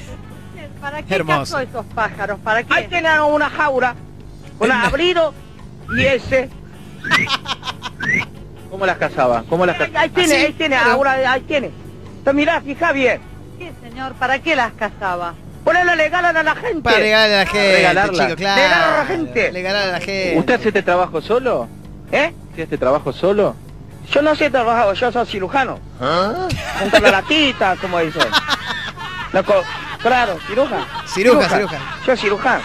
[0.81, 1.39] ¿Para qué Hermoso.
[1.55, 2.39] cazó esos pájaros?
[2.39, 2.73] ¿Para qué?
[2.73, 3.93] Ahí tienen una jaula
[4.57, 5.33] con abrido
[5.97, 6.49] y ese.
[8.69, 9.43] ¿Cómo las cazaba?
[9.49, 9.99] ¿Cómo las Ahí, cazaba?
[10.01, 10.91] ahí tiene, ahí tiene, claro.
[10.93, 11.71] ahora ahí tiene.
[12.19, 13.19] Entonces mirá, fija bien.
[13.59, 14.13] ¿Qué, señor?
[14.13, 15.33] ¿Para qué las cazaba?
[15.63, 16.81] Ponele legal a la gente.
[16.81, 18.23] Para regalarle a la gente, Regalarla.
[18.25, 18.61] chico, claro.
[18.61, 19.51] Regalar a la gente.
[19.51, 20.35] Regalar a la gente.
[20.37, 21.67] ¿Usted hace este trabajo solo?
[22.11, 22.33] ¿Eh?
[22.53, 23.55] ¿Hace este trabajo solo?
[24.11, 25.79] Yo no sé trabajar, yo soy cirujano.
[26.79, 28.19] Junto a la latita, como dice.
[29.33, 29.63] No, co-
[30.01, 30.85] claro, cirujano.
[31.05, 31.77] Ciruja, ciruja.
[32.07, 32.63] Yo cirujano.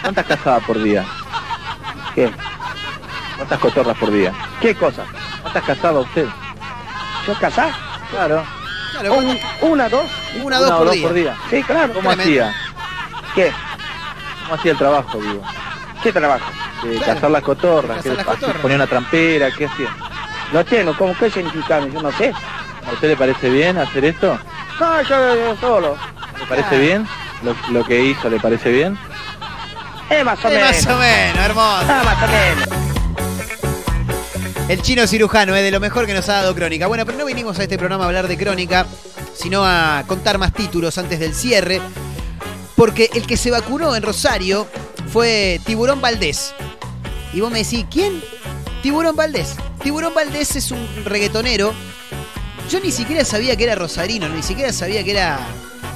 [0.00, 1.04] ¿Cuántas cazaba por día?
[2.14, 2.30] ¿Qué?
[3.36, 4.32] ¿Cuántas cotorras por día?
[4.60, 5.04] ¿Qué cosa?
[5.42, 6.26] ¿Cuántas cazaba usted?
[7.26, 7.70] ¿Yo casar?
[8.10, 8.42] Claro.
[8.92, 10.10] Claro, Un- una, dos.
[10.42, 11.02] una, dos, o por, dos día.
[11.06, 11.36] por día.
[11.50, 11.92] Sí, claro.
[11.94, 12.44] ¿Cómo Tremendo.
[12.44, 12.54] hacía?
[13.34, 13.52] ¿Qué?
[14.44, 15.42] ¿Cómo hacía el trabajo, digo?
[16.02, 16.44] ¿Qué trabajo?
[16.82, 17.14] De Claro.
[17.14, 18.56] cazar las cotorras, Cazar las cotorras.
[18.60, 19.88] ponía una trampera, ¿qué hacía?
[20.52, 21.80] No tengo, ¿cómo qué significa?
[21.86, 22.32] Yo no sé.
[22.88, 24.38] ¿A usted le parece bien hacer esto?
[24.80, 25.96] No, yo, yo solo.
[26.40, 26.78] ¿Le parece Ah.
[26.78, 27.08] bien?
[27.42, 28.98] ¿Lo, lo que hizo le parece bien?
[30.10, 30.70] Eh, más o Eh, menos.
[30.72, 31.86] más o menos, hermoso.
[31.88, 32.68] Ah, más o menos.
[34.68, 36.86] El chino cirujano es de lo mejor que nos ha dado Crónica.
[36.86, 38.86] Bueno, pero no vinimos a este programa a hablar de Crónica,
[39.34, 41.80] sino a contar más títulos antes del cierre.
[42.76, 44.66] Porque el que se vacunó en Rosario
[45.12, 46.54] fue Tiburón Valdés.
[47.34, 48.22] Y vos me decís, ¿quién?
[48.82, 49.56] Tiburón Valdés.
[49.82, 51.74] Tiburón Valdés es un reggaetonero.
[52.70, 55.40] Yo ni siquiera sabía que era rosarino, ni siquiera sabía que era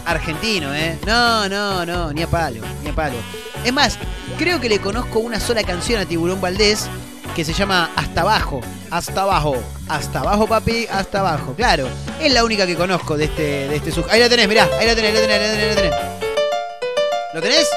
[0.05, 0.99] argentino, ¿eh?
[1.07, 3.17] No, no, no, ni a palo, ni a palo.
[3.65, 3.99] Es más,
[4.39, 6.89] creo que le conozco una sola canción a Tiburón Valdés
[7.37, 8.63] que se llama Hasta Abajo.
[8.91, 9.57] Hasta Abajo.
[9.89, 11.53] Hasta Abajo, papi, hasta abajo.
[11.55, 11.87] Claro,
[12.19, 14.95] es la única que conozco de este, de este Ahí la tenés, mirá, ahí la
[14.97, 15.95] tenés, la tenés, la tenés, la tenés.
[17.35, 17.69] ¿Lo tenés?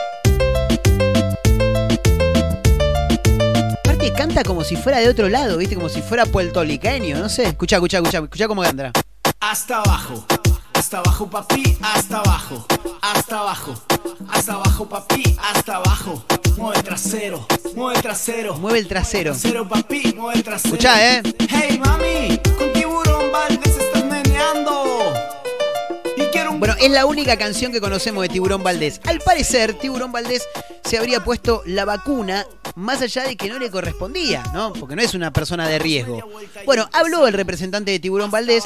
[3.83, 5.75] Aparte canta como si fuera de otro lado, ¿viste?
[5.75, 7.43] Como si fuera puertoliqueño, no sé.
[7.43, 8.93] Escuchá, escuchá, escuchá, escuchá cómo canta.
[9.41, 10.25] Hasta abajo,
[10.89, 12.65] hasta abajo papi, hasta abajo,
[12.99, 13.75] hasta abajo,
[14.27, 16.23] hasta abajo papi, hasta abajo.
[16.57, 18.55] Mueve el trasero, mueve el trasero.
[18.55, 19.31] Mueve el trasero.
[19.33, 20.73] Trasero papi, mueve el trasero.
[20.73, 21.21] Escuchá, ¿eh?
[21.47, 25.13] Hey mami, con tiburón Valdés estás meneando.
[26.17, 28.99] Y quiero un Bueno, es la única canción que conocemos de Tiburón Valdés.
[29.05, 30.47] Al parecer, Tiburón Valdés
[30.83, 34.73] se habría puesto la vacuna más allá de que no le correspondía, ¿no?
[34.73, 36.27] Porque no es una persona de riesgo.
[36.65, 38.63] Bueno, habló el representante de Tiburón Valdés,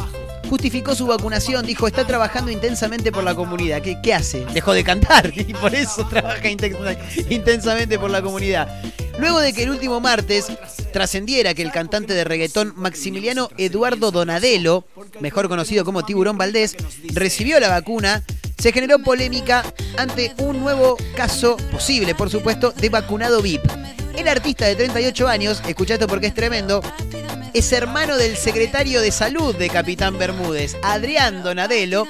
[0.50, 3.82] justificó su vacunación, dijo, está trabajando intensamente por la comunidad.
[3.82, 4.46] ¿Qué, hace?
[4.54, 6.98] Dejó de cantar y por eso trabaja intensa-
[7.30, 8.82] intensamente por la comunidad.
[9.20, 10.48] Luego de que el último martes
[10.91, 14.86] trascendiera que el cantante de reggaetón Maximiliano Eduardo Donadelo,
[15.20, 16.76] mejor conocido como Tiburón Valdés,
[17.14, 18.24] recibió la vacuna,
[18.58, 19.64] se generó polémica
[19.98, 23.62] ante un nuevo caso posible, por supuesto, de vacunado VIP.
[24.16, 26.82] El artista de 38 años, escucha porque es tremendo,
[27.54, 32.08] es hermano del secretario de salud de Capitán Bermúdez, Adrián Donadelo,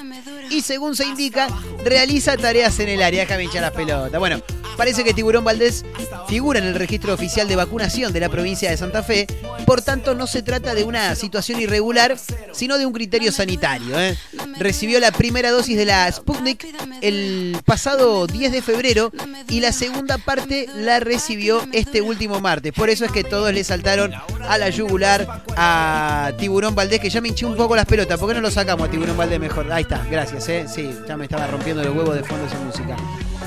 [0.49, 1.47] y según se indica,
[1.83, 3.21] realiza tareas en el área.
[3.21, 4.19] Déjame hinchar las pelotas.
[4.19, 4.41] Bueno,
[4.77, 5.85] parece que Tiburón Valdés
[6.27, 9.27] figura en el registro oficial de vacunación de la provincia de Santa Fe,
[9.65, 12.17] por tanto no se trata de una situación irregular,
[12.51, 13.99] sino de un criterio sanitario.
[13.99, 14.17] ¿eh?
[14.57, 16.65] Recibió la primera dosis de la Sputnik
[17.01, 19.11] el pasado 10 de febrero
[19.49, 22.71] y la segunda parte la recibió este último martes.
[22.73, 24.13] Por eso es que todos le saltaron
[24.47, 28.19] a la yugular a Tiburón Valdés, que ya me hinché un poco las pelotas.
[28.19, 29.71] ¿Por qué no lo sacamos a Tiburón Valdés mejor?
[29.71, 30.65] Ahí está, gracias, ¿eh?
[30.67, 32.97] Sí, ya me estaba rompiendo los huevos de fondo esa música.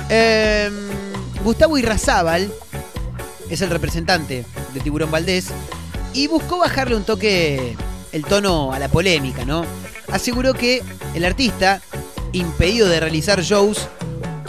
[0.09, 0.71] Eh,
[1.43, 2.53] Gustavo Irrazábal
[3.51, 5.49] es el representante de Tiburón Valdés
[6.15, 7.77] y buscó bajarle un toque
[8.13, 9.65] el tono a la polémica, ¿no?
[10.11, 10.83] Aseguró que
[11.15, 11.83] el artista,
[12.33, 13.89] impedido de realizar shows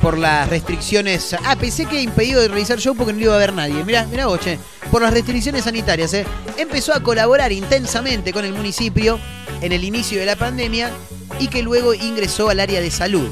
[0.08, 1.36] por las restricciones.
[1.44, 3.84] Ah, pensé que impedido de realizar show porque no iba a ver nadie.
[3.84, 4.58] Mirá, mirá vos, che.
[4.90, 6.26] Por las restricciones sanitarias, ¿eh?
[6.56, 9.20] Empezó a colaborar intensamente con el municipio
[9.60, 10.92] en el inicio de la pandemia
[11.40, 13.28] y que luego ingresó al área de salud.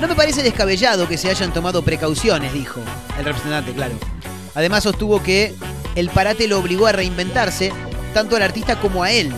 [0.00, 2.80] No me parece descabellado que se hayan tomado precauciones, dijo
[3.16, 3.94] el representante, claro.
[4.56, 5.54] Además sostuvo que
[5.94, 7.72] el parate lo obligó a reinventarse,
[8.14, 9.32] tanto al artista como a él.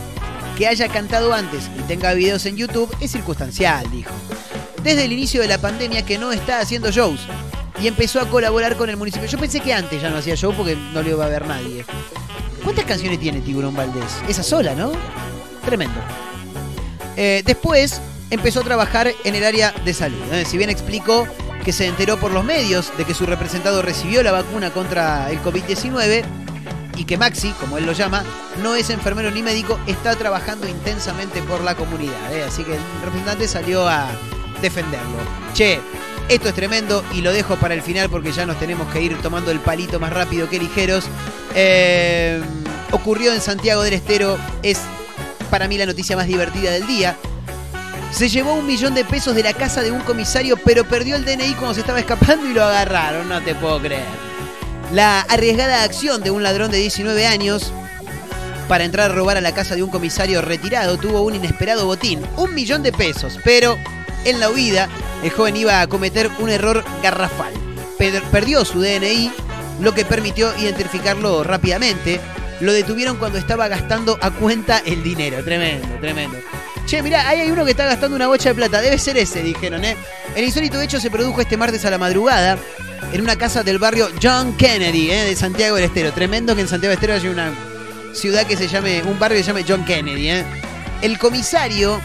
[0.56, 4.14] Que haya cantado antes y tenga videos en YouTube es circunstancial, dijo.
[4.86, 7.18] Desde el inicio de la pandemia que no está haciendo shows
[7.82, 9.26] y empezó a colaborar con el municipio.
[9.26, 11.84] Yo pensé que antes ya no hacía show porque no le iba a ver nadie.
[12.62, 14.04] ¿Cuántas canciones tiene Tiburón Valdés?
[14.28, 14.92] Esa sola, ¿no?
[15.64, 15.98] Tremendo.
[17.16, 20.22] Eh, después empezó a trabajar en el área de salud.
[20.32, 20.44] ¿eh?
[20.44, 21.26] Si bien explicó
[21.64, 25.42] que se enteró por los medios de que su representado recibió la vacuna contra el
[25.42, 26.22] COVID-19
[26.96, 28.22] y que Maxi, como él lo llama,
[28.62, 32.32] no es enfermero ni médico, está trabajando intensamente por la comunidad.
[32.32, 32.44] ¿eh?
[32.44, 34.06] Así que el representante salió a
[34.60, 35.18] defenderlo.
[35.54, 35.80] Che,
[36.28, 39.16] esto es tremendo y lo dejo para el final porque ya nos tenemos que ir
[39.22, 41.04] tomando el palito más rápido que ligeros.
[41.54, 42.40] Eh,
[42.92, 44.80] ocurrió en Santiago del Estero, es
[45.50, 47.16] para mí la noticia más divertida del día.
[48.10, 51.24] Se llevó un millón de pesos de la casa de un comisario, pero perdió el
[51.24, 54.04] DNI cuando se estaba escapando y lo agarraron, no te puedo creer.
[54.92, 57.72] La arriesgada acción de un ladrón de 19 años
[58.68, 62.20] para entrar a robar a la casa de un comisario retirado tuvo un inesperado botín,
[62.36, 63.78] un millón de pesos, pero
[64.28, 64.88] en la huida
[65.22, 67.52] el joven iba a cometer un error garrafal.
[67.98, 69.30] Per- perdió su DNI,
[69.80, 72.20] lo que permitió identificarlo rápidamente.
[72.60, 75.42] Lo detuvieron cuando estaba gastando a cuenta el dinero.
[75.44, 76.38] Tremendo, tremendo.
[76.86, 78.80] Che, mirá, ahí hay uno que está gastando una bocha de plata.
[78.80, 79.96] Debe ser ese, dijeron, ¿eh?
[80.34, 82.58] El insólito hecho se produjo este martes a la madrugada
[83.12, 85.24] en una casa del barrio John Kennedy, ¿eh?
[85.24, 86.12] De Santiago del Estero.
[86.12, 87.52] Tremendo que en Santiago del Estero haya una
[88.14, 90.44] ciudad que se llame, un barrio que se llame John Kennedy, ¿eh?
[91.02, 92.00] El comisario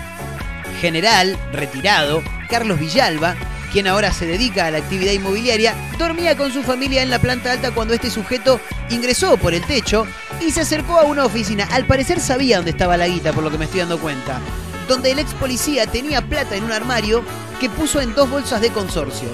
[0.81, 3.35] general retirado, Carlos Villalba,
[3.71, 7.51] quien ahora se dedica a la actividad inmobiliaria, dormía con su familia en la planta
[7.51, 8.59] alta cuando este sujeto
[8.89, 10.07] ingresó por el techo
[10.41, 11.67] y se acercó a una oficina.
[11.71, 14.41] Al parecer sabía dónde estaba la guita, por lo que me estoy dando cuenta.
[14.87, 17.23] Donde el ex policía tenía plata en un armario
[17.59, 19.29] que puso en dos bolsas de consorcio.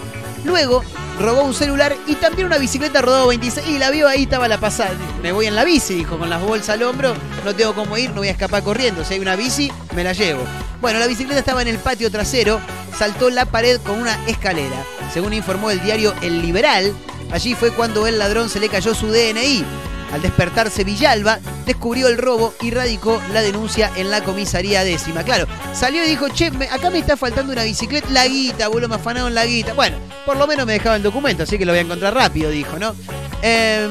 [0.47, 0.81] Luego
[1.19, 4.57] robó un celular y también una bicicleta rodado 26 y la vio ahí estaba la
[4.57, 4.95] pasada.
[5.21, 8.11] Me voy en la bici, dijo, con las bolsas al hombro, no tengo cómo ir,
[8.11, 9.03] no voy a escapar corriendo.
[9.03, 10.41] Si hay una bici, me la llevo.
[10.79, 12.61] Bueno, la bicicleta estaba en el patio trasero,
[12.97, 14.85] saltó la pared con una escalera.
[15.13, 16.93] Según informó el diario El Liberal,
[17.29, 19.65] allí fue cuando el ladrón se le cayó su DNI.
[20.11, 25.23] Al despertarse Villalba, descubrió el robo y radicó la denuncia en la comisaría décima.
[25.23, 28.95] Claro, salió y dijo, che, acá me está faltando una bicicleta, la guita, boludo, me
[28.95, 29.73] afanaron la guita.
[29.73, 32.49] Bueno, por lo menos me dejaba el documento, así que lo voy a encontrar rápido,
[32.49, 32.95] dijo, ¿no?
[33.41, 33.89] Em,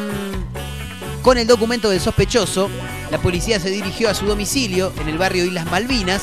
[1.22, 2.70] Con el documento del sospechoso,
[3.10, 6.22] la policía se dirigió a su domicilio en el barrio Islas Malvinas.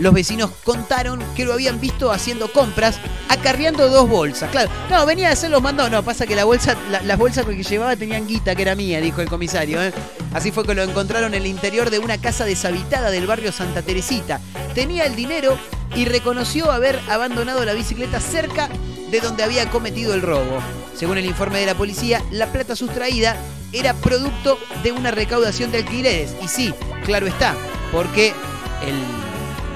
[0.00, 2.98] Los vecinos contaron que lo habían visto haciendo compras,
[3.28, 4.50] acarreando dos bolsas.
[4.50, 5.92] Claro, no, venía a hacer los mandados.
[5.92, 9.00] No, pasa que la bolsa, la- las bolsas que llevaba tenían guita, que era mía,
[9.00, 9.82] dijo el comisario.
[9.82, 9.92] ¿eh?
[10.32, 13.82] Así fue que lo encontraron en el interior de una casa deshabitada del barrio Santa
[13.82, 14.40] Teresita.
[14.74, 15.58] Tenía el dinero
[15.94, 18.68] y reconoció haber abandonado la bicicleta cerca
[19.10, 20.60] de donde había cometido el robo.
[20.96, 23.36] Según el informe de la policía, la plata sustraída
[23.72, 26.30] era producto de una recaudación de alquileres.
[26.42, 26.72] Y sí,
[27.04, 27.54] claro está,
[27.92, 28.28] porque
[28.86, 28.94] el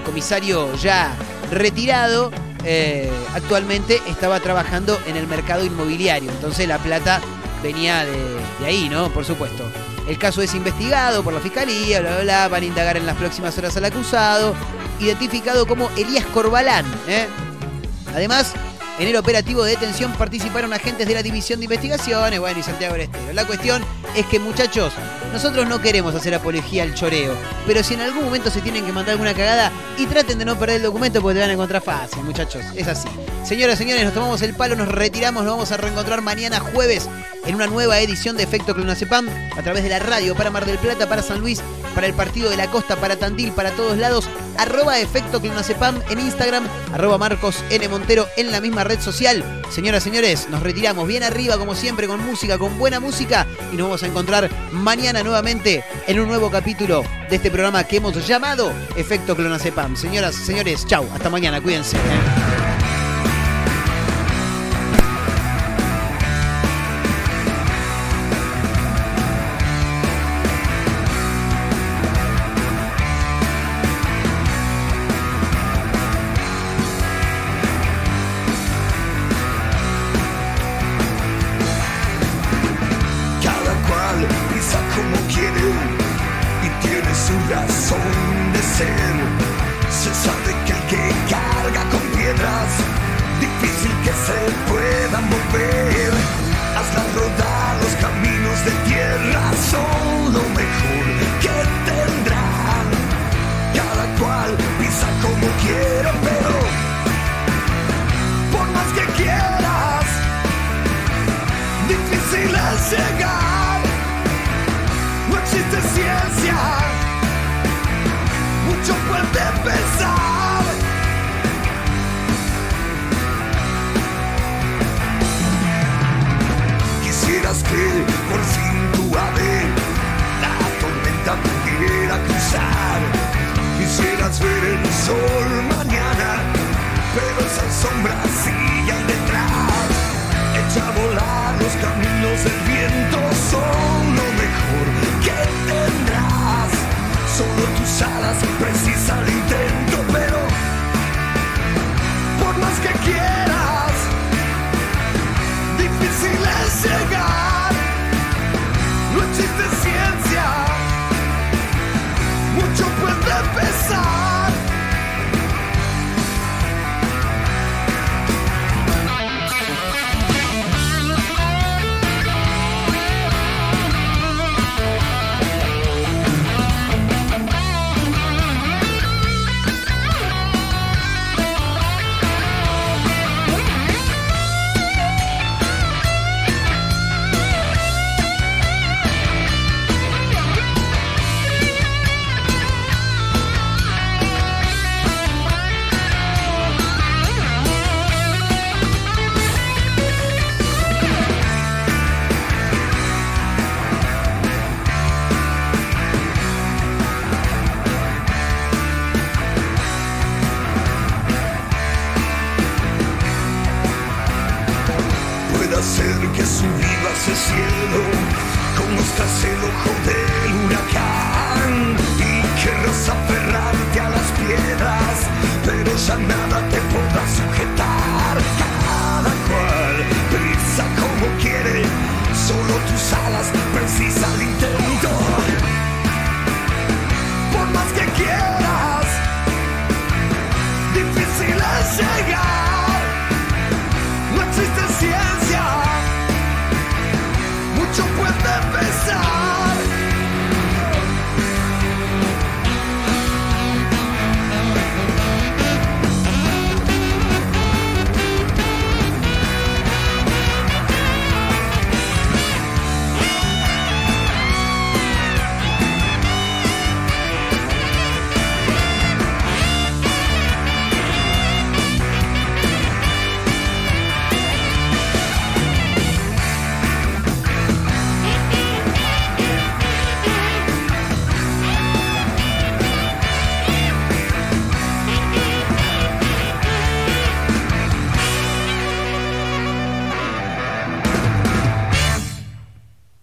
[0.04, 1.14] comisario ya
[1.50, 2.30] retirado
[2.64, 6.30] eh, actualmente estaba trabajando en el mercado inmobiliario.
[6.30, 7.20] Entonces la plata
[7.62, 9.10] venía de, ahí, ¿no?
[9.10, 9.64] Por supuesto.
[10.08, 12.48] El caso es investigado por la fiscalía, bla, bla, bla.
[12.48, 14.54] Van a indagar en las próximas horas al acusado,
[15.00, 16.84] identificado como Elías Corbalán.
[17.08, 17.26] ¿eh?
[18.14, 18.54] Además,
[18.98, 22.94] en el operativo de detención participaron agentes de la División de Investigaciones, bueno, y Santiago
[22.94, 23.32] del Estero.
[23.32, 23.84] La cuestión
[24.14, 24.92] es que, muchachos,
[25.32, 27.34] nosotros no queremos hacer apología al choreo,
[27.66, 30.58] pero si en algún momento se tienen que mandar alguna cagada, y traten de no
[30.58, 32.62] perder el documento porque te van a encontrar fácil, muchachos.
[32.76, 33.08] Es así.
[33.44, 37.08] Señoras, señores, nos tomamos el palo, nos retiramos, nos vamos a reencontrar mañana jueves
[37.46, 40.78] en una nueva edición de Efecto Clonazepam a través de la radio para Mar del
[40.78, 41.60] Plata, para San Luis,
[41.94, 44.28] para el Partido de la Costa, para Tandil, para todos lados.
[44.58, 47.88] Arroba Efecto Clonazepam en Instagram, arroba Marcos N.
[47.88, 49.44] Montero en la misma red social.
[49.70, 53.86] Señoras, señores, nos retiramos bien arriba como siempre con música, con buena música y nos
[53.86, 58.72] vamos a encontrar mañana nuevamente en un nuevo capítulo de este programa que hemos llamado
[58.96, 59.96] Efecto Clonazepam.
[59.96, 61.96] Señoras, señores, chau, hasta mañana, cuídense.